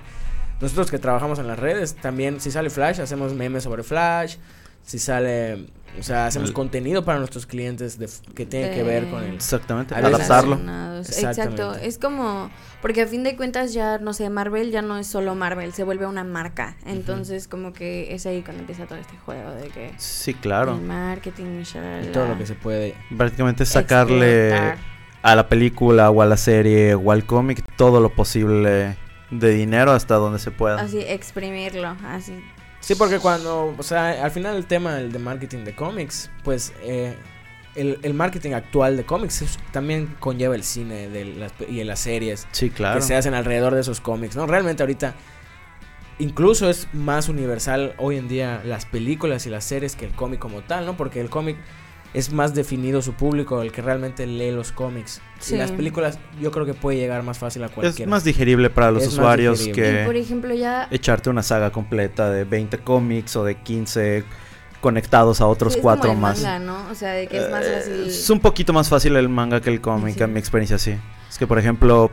Nosotros 0.61 0.90
que 0.90 0.98
trabajamos 0.98 1.38
en 1.38 1.46
las 1.48 1.59
redes, 1.59 1.96
también 1.96 2.42
si 2.42 2.50
sale 2.50 2.68
Flash, 2.68 3.00
hacemos 3.00 3.33
memes 3.33 3.62
sobre 3.64 3.83
Flash. 3.83 4.37
Si 4.83 4.99
sale, 4.99 5.67
o 5.99 6.03
sea, 6.03 6.27
hacemos 6.27 6.49
El- 6.51 6.55
contenido 6.55 7.05
para 7.05 7.19
nuestros 7.19 7.45
clientes 7.45 7.99
de 7.99 8.09
que 8.35 8.47
tiene 8.47 8.71
que 8.75 8.83
ver 8.83 9.09
con 9.11 9.23
el... 9.23 9.35
Exactamente. 9.35 9.95
Adaptarlo. 9.95 10.55
Exactamente. 11.01 11.62
Exacto. 11.62 11.75
Es 11.75 11.99
como, 11.99 12.51
porque 12.81 13.03
a 13.03 13.07
fin 13.07 13.23
de 13.23 13.37
cuentas 13.37 13.75
ya, 13.75 13.99
no 13.99 14.14
sé, 14.14 14.31
Marvel 14.31 14.71
ya 14.71 14.81
no 14.81 14.97
es 14.97 15.07
solo 15.07 15.35
Marvel, 15.35 15.73
se 15.75 15.85
vuelve 15.85 16.07
una 16.07 16.25
marca. 16.25 16.77
Entonces, 16.87 17.49
como 17.49 17.75
que 17.75 18.14
es 18.14 18.25
ahí 18.25 18.41
cuando 18.43 18.61
empieza 18.61 18.87
todo 18.87 18.99
este 18.99 19.17
juego 19.19 19.51
de 19.53 19.69
que 19.69 19.93
Sí, 19.99 20.33
claro. 20.33 20.73
el 20.75 20.81
marketing, 20.81 21.62
y 21.62 22.07
todo 22.12 22.29
lo 22.29 22.38
que 22.38 22.47
se 22.47 22.55
puede. 22.55 22.95
Prácticamente 23.14 23.67
sacarle 23.67 24.49
explotar. 24.49 24.79
a 25.23 25.35
la 25.37 25.49
película 25.49 26.11
o 26.11 26.23
a 26.23 26.27
la 26.27 26.37
serie 26.38 26.95
o 26.95 27.12
al 27.12 27.27
cómic 27.27 27.62
todo 27.77 28.01
lo 28.01 28.09
posible 28.14 28.97
de 29.31 29.51
dinero 29.51 29.93
hasta 29.93 30.14
donde 30.14 30.38
se 30.38 30.51
pueda. 30.51 30.81
Así, 30.81 31.01
exprimirlo, 31.01 31.95
así. 32.07 32.33
Sí, 32.81 32.95
porque 32.95 33.19
cuando, 33.19 33.75
o 33.77 33.83
sea, 33.83 34.25
al 34.25 34.31
final 34.31 34.57
el 34.57 34.67
tema 34.67 34.95
del 34.95 35.12
de 35.12 35.19
marketing 35.19 35.64
de 35.64 35.75
cómics, 35.75 36.31
pues 36.45 36.73
eh, 36.83 37.14
el, 37.75 37.99
el 38.03 38.14
marketing 38.14 38.53
actual 38.53 38.97
de 38.97 39.05
cómics 39.05 39.43
es- 39.43 39.59
también 39.73 40.14
conlleva 40.21 40.55
el 40.55 40.62
cine 40.64 41.09
de 41.09 41.25
las, 41.25 41.53
y 41.69 41.83
las 41.85 42.01
series 42.01 42.47
Sí, 42.53 42.71
claro. 42.71 42.97
que 43.01 43.03
se 43.07 43.14
hacen 43.17 43.35
alrededor 43.35 43.75
de 43.75 43.81
esos 43.83 44.01
cómics, 44.01 44.37
¿no? 44.37 44.47
Realmente 44.47 44.83
ahorita 44.83 45.14
incluso 46.19 46.69
es 46.69 46.88
más 46.93 47.29
universal 47.29 47.95
hoy 47.99 48.17
en 48.17 48.27
día 48.29 48.61
las 48.64 48.87
películas 48.87 49.47
y 49.47 49.51
las 49.51 49.64
series 49.64 49.95
que 49.95 50.07
el 50.07 50.12
cómic 50.12 50.41
como 50.41 50.62
tal, 50.62 50.87
¿no? 50.87 50.97
Porque 50.97 51.21
el 51.21 51.31
cómic 51.31 51.57
es 52.14 52.33
más 52.33 52.55
definido 52.55 53.03
su 53.03 53.12
público, 53.12 53.61
el 53.62 53.71
que 53.71 53.83
realmente 53.83 54.27
lee 54.27 54.51
los 54.51 54.73
cómics. 54.73 55.21
Sí. 55.38 55.55
Y 55.55 55.59
las 55.59 55.71
películas 55.73 56.18
yo 56.40 56.51
creo 56.51 56.64
que 56.66 56.75
puede 56.75 56.97
llegar 56.99 57.23
más 57.23 57.38
fácil 57.38 57.62
a 57.62 57.66
Es 57.66 57.73
cualquiera. 57.73 58.11
más 58.11 58.25
digerible 58.25 58.71
para 58.71 58.90
los 58.90 59.03
Es 59.03 59.11
usuarios. 59.11 59.61
Y 59.62 59.66
por 59.68 59.75
que 59.75 60.18
ejemplo, 60.18 60.55
ya. 60.55 60.88
echarte 60.90 61.29
una 61.31 61.42
saga 61.42 61.71
completa 61.71 62.31
de 62.31 62.44
20 62.44 62.79
cómics 62.79 63.37
o 63.37 63.44
de 63.44 63.57
15 63.57 64.25
conectados 64.81 65.40
a 65.40 65.47
otros 65.47 65.73
sí, 65.75 65.79
es 65.81 65.83
como 65.83 65.94
cuatro 65.94 66.12
el 66.12 66.18
más. 66.18 66.40
manga, 66.40 66.59
¿no? 66.61 66.88
O 66.90 66.94
sea, 66.94 67.11
de 67.12 67.27
que 67.27 67.38
es 67.38 67.51
más 67.51 67.64
Eh, 67.66 67.75
fácil. 67.79 68.07
Es 68.09 68.31
un 68.31 68.40
poquito 68.40 68.73
más 68.73 68.88
fácil 68.88 69.16
el 69.16 69.29
manga 69.29 69.61
que 69.61 69.71
el 69.71 69.81
cómic, 69.81 70.14
Sí. 70.16 70.23
en 70.23 70.33
mi 70.33 70.38
experiencia 70.38 70.79
sí. 70.79 70.94
Es 71.29 71.37
que, 71.37 71.47
por 71.47 71.59
ejemplo, 71.59 72.11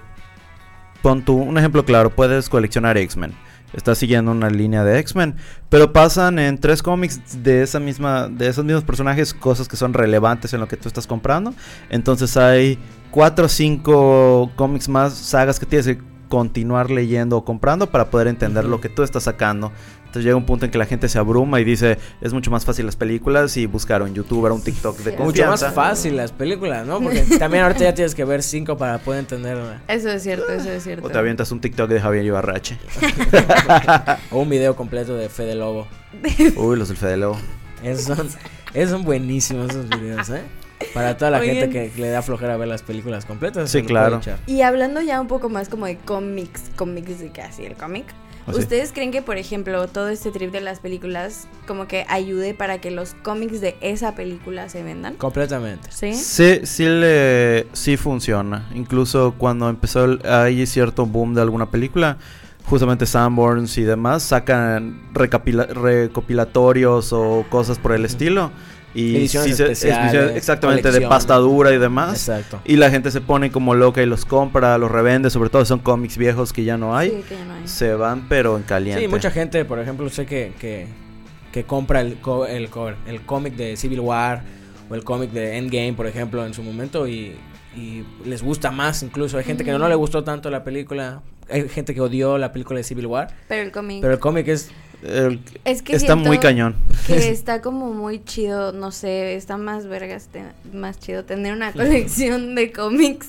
pon 1.01 1.23
tú 1.23 1.36
un 1.38 1.58
ejemplo 1.58 1.86
claro, 1.86 2.10
puedes 2.10 2.49
coleccionar 2.49 2.97
X-Men. 2.97 3.34
Estás 3.75 3.97
siguiendo 3.97 4.31
una 4.31 4.49
línea 4.49 4.83
de 4.83 4.99
X-Men, 4.99 5.35
pero 5.69 5.91
pasan 5.91 6.39
en 6.39 6.57
tres 6.57 6.81
cómics 6.81 7.43
de 7.43 7.61
esa 7.61 7.79
misma, 7.79 8.29
de 8.29 8.47
esos 8.47 8.63
mismos 8.63 8.83
personajes 8.83 9.33
cosas 9.33 9.67
que 9.67 9.75
son 9.75 9.93
relevantes 9.93 10.53
en 10.53 10.61
lo 10.61 10.67
que 10.67 10.77
tú 10.77 10.88
estás 10.88 11.07
comprando. 11.07 11.53
Entonces 11.89 12.38
hay 12.38 12.79
cuatro 13.11 13.45
o 13.45 13.49
cinco 13.49 14.51
cómics 14.55 14.88
más, 14.88 15.13
sagas 15.13 15.59
que 15.59 15.65
tienes 15.65 15.88
que 15.88 15.99
continuar 16.29 16.89
leyendo 16.89 17.38
o 17.38 17.45
comprando 17.45 17.91
para 17.91 18.09
poder 18.09 18.27
entender 18.27 18.65
lo 18.65 18.81
que 18.81 18.89
tú 18.89 19.03
estás 19.03 19.23
sacando. 19.23 19.71
Entonces 20.15 20.28
llega 20.28 20.38
un 20.38 20.45
punto 20.45 20.63
en 20.63 20.71
que 20.71 20.78
la 20.78 20.86
gente 20.86 21.10
se 21.10 21.19
abruma 21.19 21.60
y 21.60 21.65
dice, 21.65 21.97
es 22.21 22.32
mucho 22.32 22.49
más 22.49 22.63
fácil 22.63 22.86
las 22.86 22.95
películas 22.95 23.58
y 23.58 23.65
buscar 23.65 24.01
un 24.01 24.13
youtuber, 24.13 24.54
un 24.54 24.62
TikTok 24.63 24.97
de 24.99 25.12
Sí. 25.12 25.17
Mucho 25.21 25.45
más 25.47 25.73
fácil 25.73 26.15
las 26.15 26.32
películas, 26.32 26.88
¿no? 26.88 27.01
Porque 27.01 27.19
también 27.38 27.63
ahorita 27.65 27.84
ya 27.84 27.93
tienes 27.93 28.15
que 28.15 28.23
ver 28.23 28.41
cinco 28.41 28.78
para 28.78 28.97
poder 28.99 29.19
entender 29.19 29.58
una- 29.58 29.82
Eso 29.89 30.10
es 30.10 30.23
cierto, 30.23 30.47
eso 30.54 30.69
es 30.71 30.84
cierto. 30.86 31.06
O 31.06 31.10
te 31.10 31.17
avientas 31.17 31.51
un 31.51 31.60
TikTok 31.60 31.89
de 31.89 31.99
Javier 31.99 32.23
Ibarrache. 32.23 32.78
o 34.32 34.39
un 34.39 34.49
video 34.49 34.73
completo 34.78 35.15
de 35.17 35.28
Fede 35.28 35.56
Lobo. 35.56 35.86
Uy, 36.56 36.78
los 36.78 36.88
del 36.88 36.95
Fede 36.95 37.17
Lobo. 37.17 37.38
Esos 37.84 38.15
son, 38.17 38.30
esos 38.73 38.91
son 38.91 39.04
buenísimos 39.04 39.69
esos 39.71 39.89
videos, 39.89 40.30
¿eh? 40.30 40.43
Para 40.93 41.17
toda 41.17 41.32
la 41.32 41.39
Oigan. 41.39 41.56
gente 41.58 41.91
que 41.91 42.01
le 42.01 42.10
da 42.10 42.21
flojera 42.21 42.56
ver 42.56 42.69
las 42.69 42.84
películas 42.84 43.25
completas. 43.25 43.69
Sí, 43.69 43.84
claro. 43.84 44.21
Y 44.47 44.62
hablando 44.62 45.01
ya 45.01 45.19
un 45.19 45.28
poco 45.28 45.49
más 45.49 45.67
como 45.67 45.86
de 45.88 45.97
cómics, 45.97 46.63
cómics 46.78 47.19
de 47.19 47.32
casi 47.32 47.65
el 47.65 47.75
cómic. 47.75 48.06
¿Ustedes 48.47 48.91
creen 48.93 49.12
que, 49.12 49.21
por 49.21 49.38
ejemplo, 49.38 49.88
todo 49.88 50.10
este 50.10 50.29
trip 50.31 50.51
de 50.51 50.62
las 50.62 50.79
películas 50.79 51.47
como 51.67 51.88
que 51.88 52.05
ayude 52.10 52.53
para 52.53 52.79
que 52.79 52.91
los 52.91 53.15
cómics 53.23 53.60
de 53.62 53.75
esa 53.81 54.13
película 54.15 54.69
se 54.69 54.84
vendan? 54.84 55.15
Completamente. 55.15 55.89
¿Sí? 55.91 56.13
Sí, 56.13 56.62
sí, 56.63 56.86
le, 56.86 57.67
sí 57.73 57.97
funciona. 57.97 58.69
Incluso 58.75 59.34
cuando 59.38 59.67
empezó 59.69 60.05
el, 60.05 60.21
hay 60.27 60.65
cierto 60.67 61.05
boom 61.05 61.34
de 61.34 61.41
alguna 61.41 61.71
película, 61.71 62.17
justamente 62.65 63.05
Sanborns 63.05 63.77
y 63.77 63.84
demás 63.84 64.23
sacan 64.23 65.01
recapila- 65.13 65.67
recopilatorios 65.67 67.13
o 67.13 67.45
cosas 67.49 67.79
por 67.79 67.93
el 67.93 68.05
estilo. 68.05 68.51
Y 68.95 69.17
Ediciones 69.17 69.51
sí 69.51 69.55
se- 69.58 69.63
especiales, 69.73 70.13
ediciones 70.13 70.38
exactamente 70.38 70.89
de 70.91 71.01
pasta 71.01 71.36
dura 71.36 71.73
y 71.73 71.77
demás. 71.77 72.13
Exacto. 72.29 72.62
Y 72.63 72.77
la 72.77 72.89
gente 72.89 73.12
se 73.12 73.19
pone 73.19 73.51
como 73.51 73.75
loca 73.75 74.01
y 74.01 74.05
los 74.05 74.23
compra, 74.23 74.77
los 74.77 74.89
revende, 74.89 75.29
sobre 75.29 75.49
todo 75.49 75.65
son 75.65 75.79
cómics 75.79 76.17
viejos 76.17 76.53
que 76.53 76.63
ya 76.63 76.77
no 76.77 76.95
hay. 76.95 77.10
Sí, 77.10 77.23
que 77.27 77.36
ya 77.36 77.43
no 77.45 77.53
hay. 77.55 77.67
Se 77.67 77.93
van 77.93 78.27
pero 78.29 78.55
en 78.55 78.63
caliente. 78.63 79.01
Sí, 79.01 79.08
mucha 79.10 79.29
gente, 79.31 79.65
por 79.65 79.79
ejemplo, 79.79 80.10
sé 80.10 80.25
que, 80.25 80.53
que, 80.60 80.88
que 81.51 81.65
compra 81.65 81.99
el, 82.01 82.15
co- 82.21 82.45
el, 82.47 82.69
co- 82.69 82.93
el 83.05 83.21
cómic 83.25 83.55
de 83.55 83.75
Civil 83.75 83.99
War 83.99 84.43
o 84.89 84.95
el 84.95 85.03
cómic 85.03 85.31
de 85.31 85.58
Endgame, 85.58 85.93
por 85.93 86.08
ejemplo, 86.08 86.45
en 86.45 86.53
su 86.53 86.63
momento 86.63 87.05
y, 87.08 87.36
y 87.75 88.05
les 88.23 88.41
gusta 88.41 88.71
más 88.71 89.03
incluso. 89.03 89.38
Hay 89.38 89.43
gente 89.43 89.65
que 89.65 89.71
no, 89.71 89.77
Ujú. 89.77 89.88
le 89.89 89.95
gustó 89.95 90.23
tanto 90.23 90.49
la 90.49 90.63
película, 90.63 91.21
hay 91.49 91.67
gente 91.67 91.93
que 91.93 91.99
odió 91.99 92.38
la 92.38 92.53
película 92.53 92.77
de 92.77 92.86
Civil 92.86 93.08
War, 93.08 93.27
Pero 93.49 93.62
el 93.62 93.71
cómic... 93.73 93.99
pero 94.01 94.13
el 94.13 94.19
cómic 94.19 94.47
es... 94.47 94.71
El- 95.07 95.39
es 95.65 95.81
que 95.81 95.95
está 95.95 96.15
muy 96.15 96.39
cañón. 96.39 96.75
Que 97.07 97.29
está 97.29 97.61
como 97.61 97.93
muy 97.93 98.23
chido, 98.23 98.71
no 98.71 98.91
sé, 98.91 99.35
está 99.35 99.57
más 99.57 99.85
vergas, 99.87 100.27
te- 100.31 100.43
más 100.75 100.99
chido 100.99 101.23
tener 101.25 101.53
una 101.53 101.71
colección 101.73 102.55
de 102.55 102.71
cómics 102.71 103.27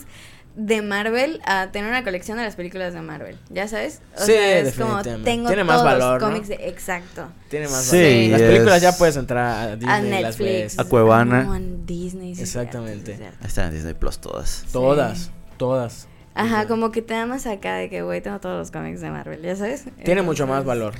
de 0.54 0.80
Marvel 0.80 1.42
a 1.44 1.70
tener 1.70 1.90
una 1.90 2.02
colección 2.02 2.38
de 2.38 2.44
las 2.44 2.56
películas 2.56 2.94
de 2.94 3.02
Marvel, 3.02 3.36
¿ya 3.50 3.68
sabes? 3.68 4.00
O 4.16 4.20
Sí, 4.20 4.32
sea, 4.32 4.58
es 4.60 4.74
como 4.74 5.02
tengo 5.02 5.48
Tiene 5.48 5.64
más 5.64 5.82
todos 5.82 5.84
valor, 5.84 6.12
los 6.14 6.22
¿no? 6.22 6.28
cómics 6.28 6.48
de 6.48 6.54
exacto. 6.68 7.26
Tiene 7.50 7.68
más 7.68 7.84
Sí, 7.84 7.98
valor. 7.98 8.30
Las 8.30 8.40
películas 8.40 8.82
ya 8.82 8.92
puedes 8.96 9.16
entrar 9.18 9.68
a 9.68 9.76
Disney 9.76 9.92
a 10.18 10.20
las 10.22 10.38
Netflix. 10.40 10.78
A 10.78 10.84
Cuevana. 10.84 11.40
a 11.54 11.60
Disney, 11.84 12.34
sí, 12.34 12.40
Exactamente. 12.40 13.16
sí, 13.18 13.22
están 13.46 13.66
en 13.68 13.74
Disney 13.74 13.92
Plus 13.92 14.18
todas. 14.18 14.64
Todas, 14.72 15.30
todas. 15.58 16.08
Ajá, 16.37 16.66
como 16.68 16.92
que 16.92 17.03
te 17.03 17.14
da 17.14 17.27
más 17.27 17.46
acá 17.46 17.77
de 17.77 17.88
que, 17.88 18.03
güey, 18.03 18.20
tengo 18.20 18.38
todos 18.40 18.59
los 18.59 18.70
cómics 18.70 19.01
de 19.01 19.11
Marvel, 19.11 19.40
¿ya 19.42 19.57
sabes? 19.57 19.85
Tiene 20.05 20.22
mucho 20.22 20.46
más 20.46 20.64
valor. 20.64 20.94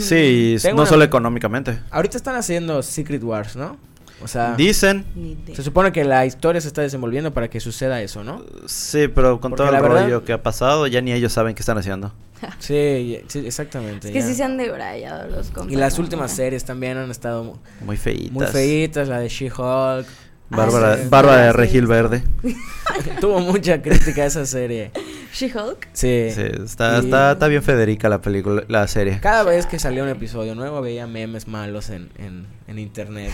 Sí, 0.00 0.56
Tengo 0.62 0.76
no 0.76 0.82
una- 0.82 0.90
solo 0.90 1.04
económicamente. 1.04 1.78
Ahorita 1.90 2.16
están 2.16 2.36
haciendo 2.36 2.82
Secret 2.82 3.22
Wars, 3.24 3.56
¿no? 3.56 3.76
O 4.22 4.28
sea, 4.28 4.54
Dicen, 4.54 5.04
se 5.52 5.64
supone 5.64 5.90
que 5.90 6.04
la 6.04 6.24
historia 6.26 6.60
se 6.60 6.68
está 6.68 6.80
desenvolviendo 6.82 7.32
para 7.34 7.48
que 7.50 7.58
suceda 7.58 8.00
eso, 8.02 8.22
¿no? 8.22 8.44
sí, 8.66 9.08
pero 9.08 9.40
con 9.40 9.50
Porque 9.50 9.64
todo 9.64 9.74
el 9.76 9.82
verdad- 9.82 10.04
rollo 10.04 10.24
que 10.24 10.32
ha 10.32 10.42
pasado, 10.42 10.86
ya 10.86 11.00
ni 11.00 11.12
ellos 11.12 11.32
saben 11.32 11.54
qué 11.56 11.62
están 11.62 11.78
haciendo. 11.78 12.12
Sí, 12.58 13.20
sí, 13.28 13.40
exactamente. 13.46 14.08
Es 14.08 14.12
que 14.12 14.20
ya. 14.20 14.26
sí 14.26 14.34
se 14.34 14.44
han 14.44 14.56
debrayado 14.58 15.28
los 15.28 15.50
cómics. 15.50 15.72
Y 15.72 15.76
las 15.76 15.98
últimas 15.98 16.30
series 16.32 16.64
también 16.64 16.98
han 16.98 17.10
estado 17.10 17.42
mu- 17.44 17.56
Muy 17.84 17.96
feitas. 17.96 18.32
muy 18.32 18.46
feitas, 18.46 19.08
la 19.08 19.18
de 19.20 19.28
She-Hulk. 19.28 20.06
Bárbara, 20.56 20.92
Ah, 20.92 20.96
sí. 20.98 21.08
Bárbara 21.08 21.42
de 21.46 21.52
Regil. 21.52 21.86
Verde. 21.86 22.22
Tuvo 23.20 23.40
mucha 23.40 23.80
crítica 23.82 24.24
esa 24.26 24.44
serie. 24.46 24.90
She-Hulk. 25.32 25.88
Sí. 25.92 26.28
Sí, 26.34 26.42
está, 26.64 26.96
Y 27.00 27.04
está, 27.04 27.32
está 27.32 27.48
bien 27.48 27.62
Federica 27.62 28.08
la 28.08 28.20
película, 28.20 28.64
la 28.68 28.86
serie. 28.86 29.18
Cada 29.20 29.42
vez 29.44 29.66
que 29.66 29.78
salía 29.78 30.02
un 30.02 30.08
episodio 30.10 30.54
nuevo 30.54 30.80
veía 30.82 31.06
memes 31.06 31.48
malos 31.48 31.88
en, 31.90 32.10
en, 32.18 32.46
en 32.68 32.78
internet 32.78 33.32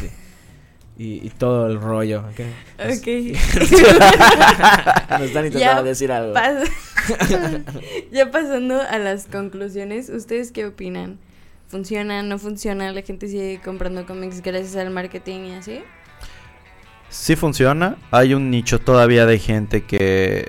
y, 0.96 1.02
y- 1.02 1.26
y 1.26 1.30
todo 1.30 1.66
el 1.66 1.80
rollo. 1.80 2.20
¿ok? 2.20 2.40
Ok. 2.78 3.06
Nos 5.10 5.20
están 5.22 5.46
intentando 5.46 5.82
decir 5.84 6.12
algo. 6.12 6.34
pas- 6.34 6.68
ya 8.12 8.30
pasando 8.30 8.80
a 8.80 8.98
las 8.98 9.26
conclusiones, 9.26 10.08
¿ustedes 10.08 10.52
qué 10.52 10.66
opinan? 10.66 11.18
¿Funciona? 11.68 12.22
¿No 12.22 12.38
funciona? 12.38 12.92
¿La 12.92 13.02
gente 13.02 13.28
sigue 13.28 13.60
comprando 13.64 14.06
cómics 14.06 14.40
gracias 14.42 14.76
al 14.76 14.90
marketing 14.90 15.40
y 15.46 15.52
así? 15.54 15.80
Sí 17.10 17.36
funciona. 17.36 17.96
Hay 18.10 18.34
un 18.34 18.50
nicho 18.50 18.78
todavía 18.80 19.26
de 19.26 19.38
gente 19.38 19.84
que 19.84 20.46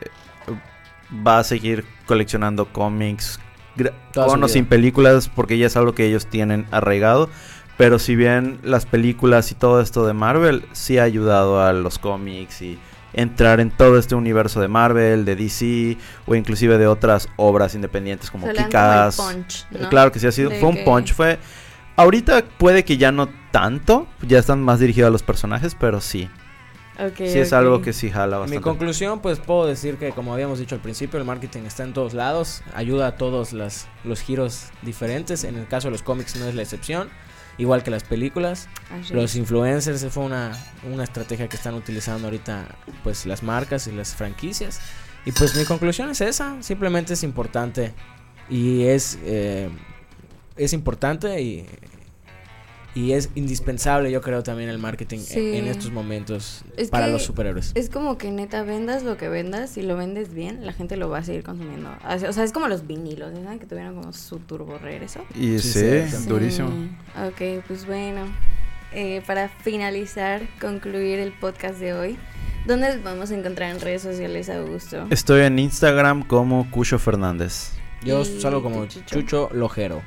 va 1.25 1.39
a 1.39 1.43
seguir 1.43 1.85
coleccionando 2.05 2.65
cómics 2.71 3.39
con 4.13 4.43
o 4.43 4.47
sin 4.47 4.65
películas 4.65 5.29
porque 5.33 5.57
ya 5.57 5.67
es 5.67 5.77
algo 5.77 5.93
que 5.95 6.05
ellos 6.05 6.27
tienen 6.27 6.65
arraigado. 6.71 7.29
Pero 7.77 7.97
si 7.97 8.15
bien 8.15 8.59
las 8.61 8.85
películas 8.85 9.51
y 9.51 9.55
todo 9.55 9.79
esto 9.79 10.05
de 10.05 10.13
Marvel 10.13 10.65
sí 10.73 10.97
ha 10.97 11.03
ayudado 11.03 11.63
a 11.63 11.71
los 11.71 11.97
cómics 11.97 12.61
y 12.61 12.77
entrar 13.13 13.59
en 13.61 13.71
todo 13.71 13.97
este 13.97 14.15
universo 14.15 14.59
de 14.59 14.67
Marvel, 14.67 15.23
de 15.23 15.35
DC 15.37 15.97
o 16.27 16.35
inclusive 16.35 16.77
de 16.77 16.87
otras 16.87 17.29
obras 17.37 17.75
independientes 17.75 18.29
como 18.29 18.47
Kikas. 18.51 19.17
Eh, 19.71 19.77
¿no? 19.79 19.89
Claro 19.89 20.11
que 20.11 20.19
sí 20.19 20.27
ha 20.27 20.31
sido, 20.33 20.49
De 20.49 20.59
fue 20.59 20.69
un 20.69 20.75
que- 20.75 20.83
punch, 20.83 21.13
fue 21.13 21.39
ahorita 21.95 22.43
puede 22.57 22.83
que 22.83 22.97
ya 22.97 23.11
no 23.13 23.29
tanto, 23.51 24.07
ya 24.21 24.39
están 24.39 24.61
más 24.61 24.79
dirigidos 24.79 25.07
a 25.07 25.11
los 25.11 25.23
personajes, 25.23 25.73
pero 25.79 26.01
sí. 26.01 26.29
Ok, 26.99 27.15
Sí 27.17 27.39
es 27.39 27.53
algo 27.53 27.81
que 27.81 27.93
sí 27.93 28.09
jala 28.09 28.45
mi 28.45 28.59
conclusión, 28.59 29.21
pues 29.21 29.39
puedo 29.39 29.65
decir 29.65 29.97
que 29.97 30.11
como 30.11 30.33
habíamos 30.33 30.59
dicho 30.59 30.75
al 30.75 30.81
principio, 30.81 31.17
el 31.17 31.25
marketing 31.25 31.61
está 31.61 31.83
en 31.83 31.93
todos 31.93 32.13
lados, 32.13 32.61
ayuda 32.73 33.07
a 33.07 33.15
todos 33.15 33.53
las, 33.53 33.87
los 34.03 34.19
giros 34.19 34.65
diferentes, 34.81 35.45
en 35.45 35.55
el 35.55 35.67
caso 35.67 35.87
de 35.87 35.93
los 35.93 36.03
cómics 36.03 36.35
no 36.35 36.45
es 36.47 36.55
la 36.55 36.61
excepción, 36.61 37.09
igual 37.57 37.83
que 37.83 37.91
las 37.91 38.03
películas. 38.03 38.67
Así 38.91 39.13
Los 39.13 39.35
influencers 39.35 40.05
fue 40.11 40.23
una, 40.23 40.51
una 40.91 41.03
estrategia 41.03 41.47
que 41.47 41.55
están 41.55 41.75
utilizando 41.75 42.27
ahorita 42.27 42.65
pues 43.03 43.25
las 43.25 43.43
marcas 43.43 43.87
y 43.87 43.91
las 43.91 44.13
franquicias. 44.15 44.81
Y 45.25 45.31
pues 45.31 45.55
mi 45.55 45.65
conclusión 45.65 46.09
es 46.09 46.21
esa, 46.21 46.61
simplemente 46.61 47.13
es 47.13 47.23
importante. 47.23 47.93
Y 48.49 48.83
es, 48.83 49.19
eh, 49.23 49.69
es 50.55 50.73
importante 50.73 51.41
y, 51.41 51.65
y 52.95 53.11
es 53.11 53.29
indispensable 53.35 54.11
yo 54.11 54.21
creo 54.21 54.41
también 54.43 54.69
el 54.69 54.79
marketing 54.79 55.19
Sí. 55.19 55.55
en 55.55 55.67
estos 55.67 55.91
momentos 55.91 56.63
Es 56.75 56.89
para 56.89 57.05
que 57.05 57.11
los 57.13 57.23
superhéroes. 57.23 57.71
Es 57.75 57.89
como 57.89 58.17
que 58.17 58.31
neta 58.31 58.63
vendas 58.63 59.03
lo 59.03 59.15
que 59.17 59.29
vendas, 59.29 59.69
si 59.69 59.81
lo 59.83 59.95
vendes 59.95 60.33
bien, 60.33 60.65
la 60.65 60.73
gente 60.73 60.97
lo 60.97 61.09
va 61.09 61.19
a 61.19 61.23
seguir 61.23 61.43
consumiendo. 61.43 61.95
Así- 62.03 62.25
O 62.25 62.33
sea, 62.33 62.43
es 62.43 62.51
como 62.51 62.67
los 62.67 62.87
vinilos, 62.87 63.33
¿ya 63.33 63.43
¿saben? 63.43 63.59
Que 63.59 63.65
tuvieron 63.67 63.95
como 63.95 64.11
su 64.13 64.39
turbo 64.39 64.77
regreso. 64.79 65.23
Y 65.35 65.59
Sí, 65.59 65.71
sí, 65.73 66.09
sí, 66.09 66.27
durísimo. 66.27 66.69
Ok, 67.27 67.63
pues 67.67 67.85
bueno. 67.85 68.21
eh, 68.91 69.21
para 69.27 69.49
finalizar, 69.49 70.41
concluir 70.59 71.19
el 71.19 71.31
podcast 71.33 71.77
de 71.79 71.93
hoy, 71.93 72.17
¿Dónde 72.67 72.97
podemos 72.97 73.31
encontrar 73.31 73.71
en 73.73 73.79
redes 73.79 74.01
sociales, 74.01 74.49
Augusto? 74.49 75.07
Estoy 75.09 75.41
en 75.43 75.57
Instagram 75.59 76.23
como 76.27 76.69
Cucho 76.69 76.99
Fernández. 76.99 77.71
Yo 78.03 78.25
salgo 78.25 78.61
como 78.61 78.85
Chucho. 78.85 79.05
Chucho 79.05 79.49
Lojero. 79.53 80.01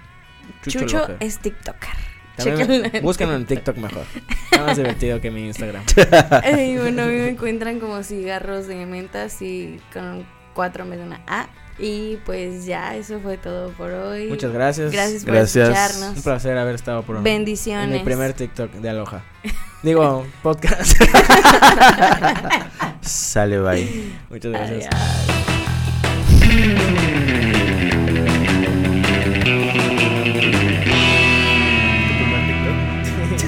Chucho, 0.62 0.80
Lojero. 0.98 1.16
es 1.20 1.38
TikToker. 1.38 1.90
También 2.36 2.90
búsquenlo 3.02 3.36
en 3.36 3.46
TikTok 3.46 3.76
mejor. 3.76 4.04
Está 4.50 4.64
más 4.64 4.76
divertido 4.76 5.20
que 5.20 5.30
mi 5.30 5.46
Instagram. 5.46 5.82
Ay, 6.42 6.76
bueno, 6.78 7.02
a 7.02 7.06
mí 7.06 7.14
me 7.14 7.28
encuentran 7.28 7.80
como 7.80 8.02
cigarros 8.02 8.66
de 8.66 8.86
menta, 8.86 9.24
así 9.24 9.80
con 9.92 10.26
cuatro 10.54 10.84
en 10.84 10.90
vez 10.90 10.98
de 11.00 11.06
una 11.06 11.20
A. 11.26 11.48
Y 11.78 12.18
pues 12.26 12.66
ya, 12.66 12.96
eso 12.96 13.18
fue 13.20 13.38
todo 13.38 13.70
por 13.70 13.90
hoy. 13.90 14.28
Muchas 14.28 14.52
gracias. 14.52 14.92
Gracias 14.92 15.24
por 15.24 15.34
Gracias. 15.34 15.68
escucharnos. 15.68 16.16
Un 16.16 16.22
placer 16.22 16.58
haber 16.58 16.74
estado 16.74 17.02
por 17.02 17.22
Bendiciones. 17.22 17.86
en 17.86 17.92
mi 17.92 17.98
primer 18.00 18.34
TikTok 18.34 18.70
de 18.72 18.90
Aloha. 18.90 19.24
Digo, 19.82 20.24
podcast. 20.42 20.92
Sale, 23.00 23.58
bye. 23.58 24.12
Muchas 24.30 24.52
gracias. 24.52 24.88
Adiós. 26.42 27.11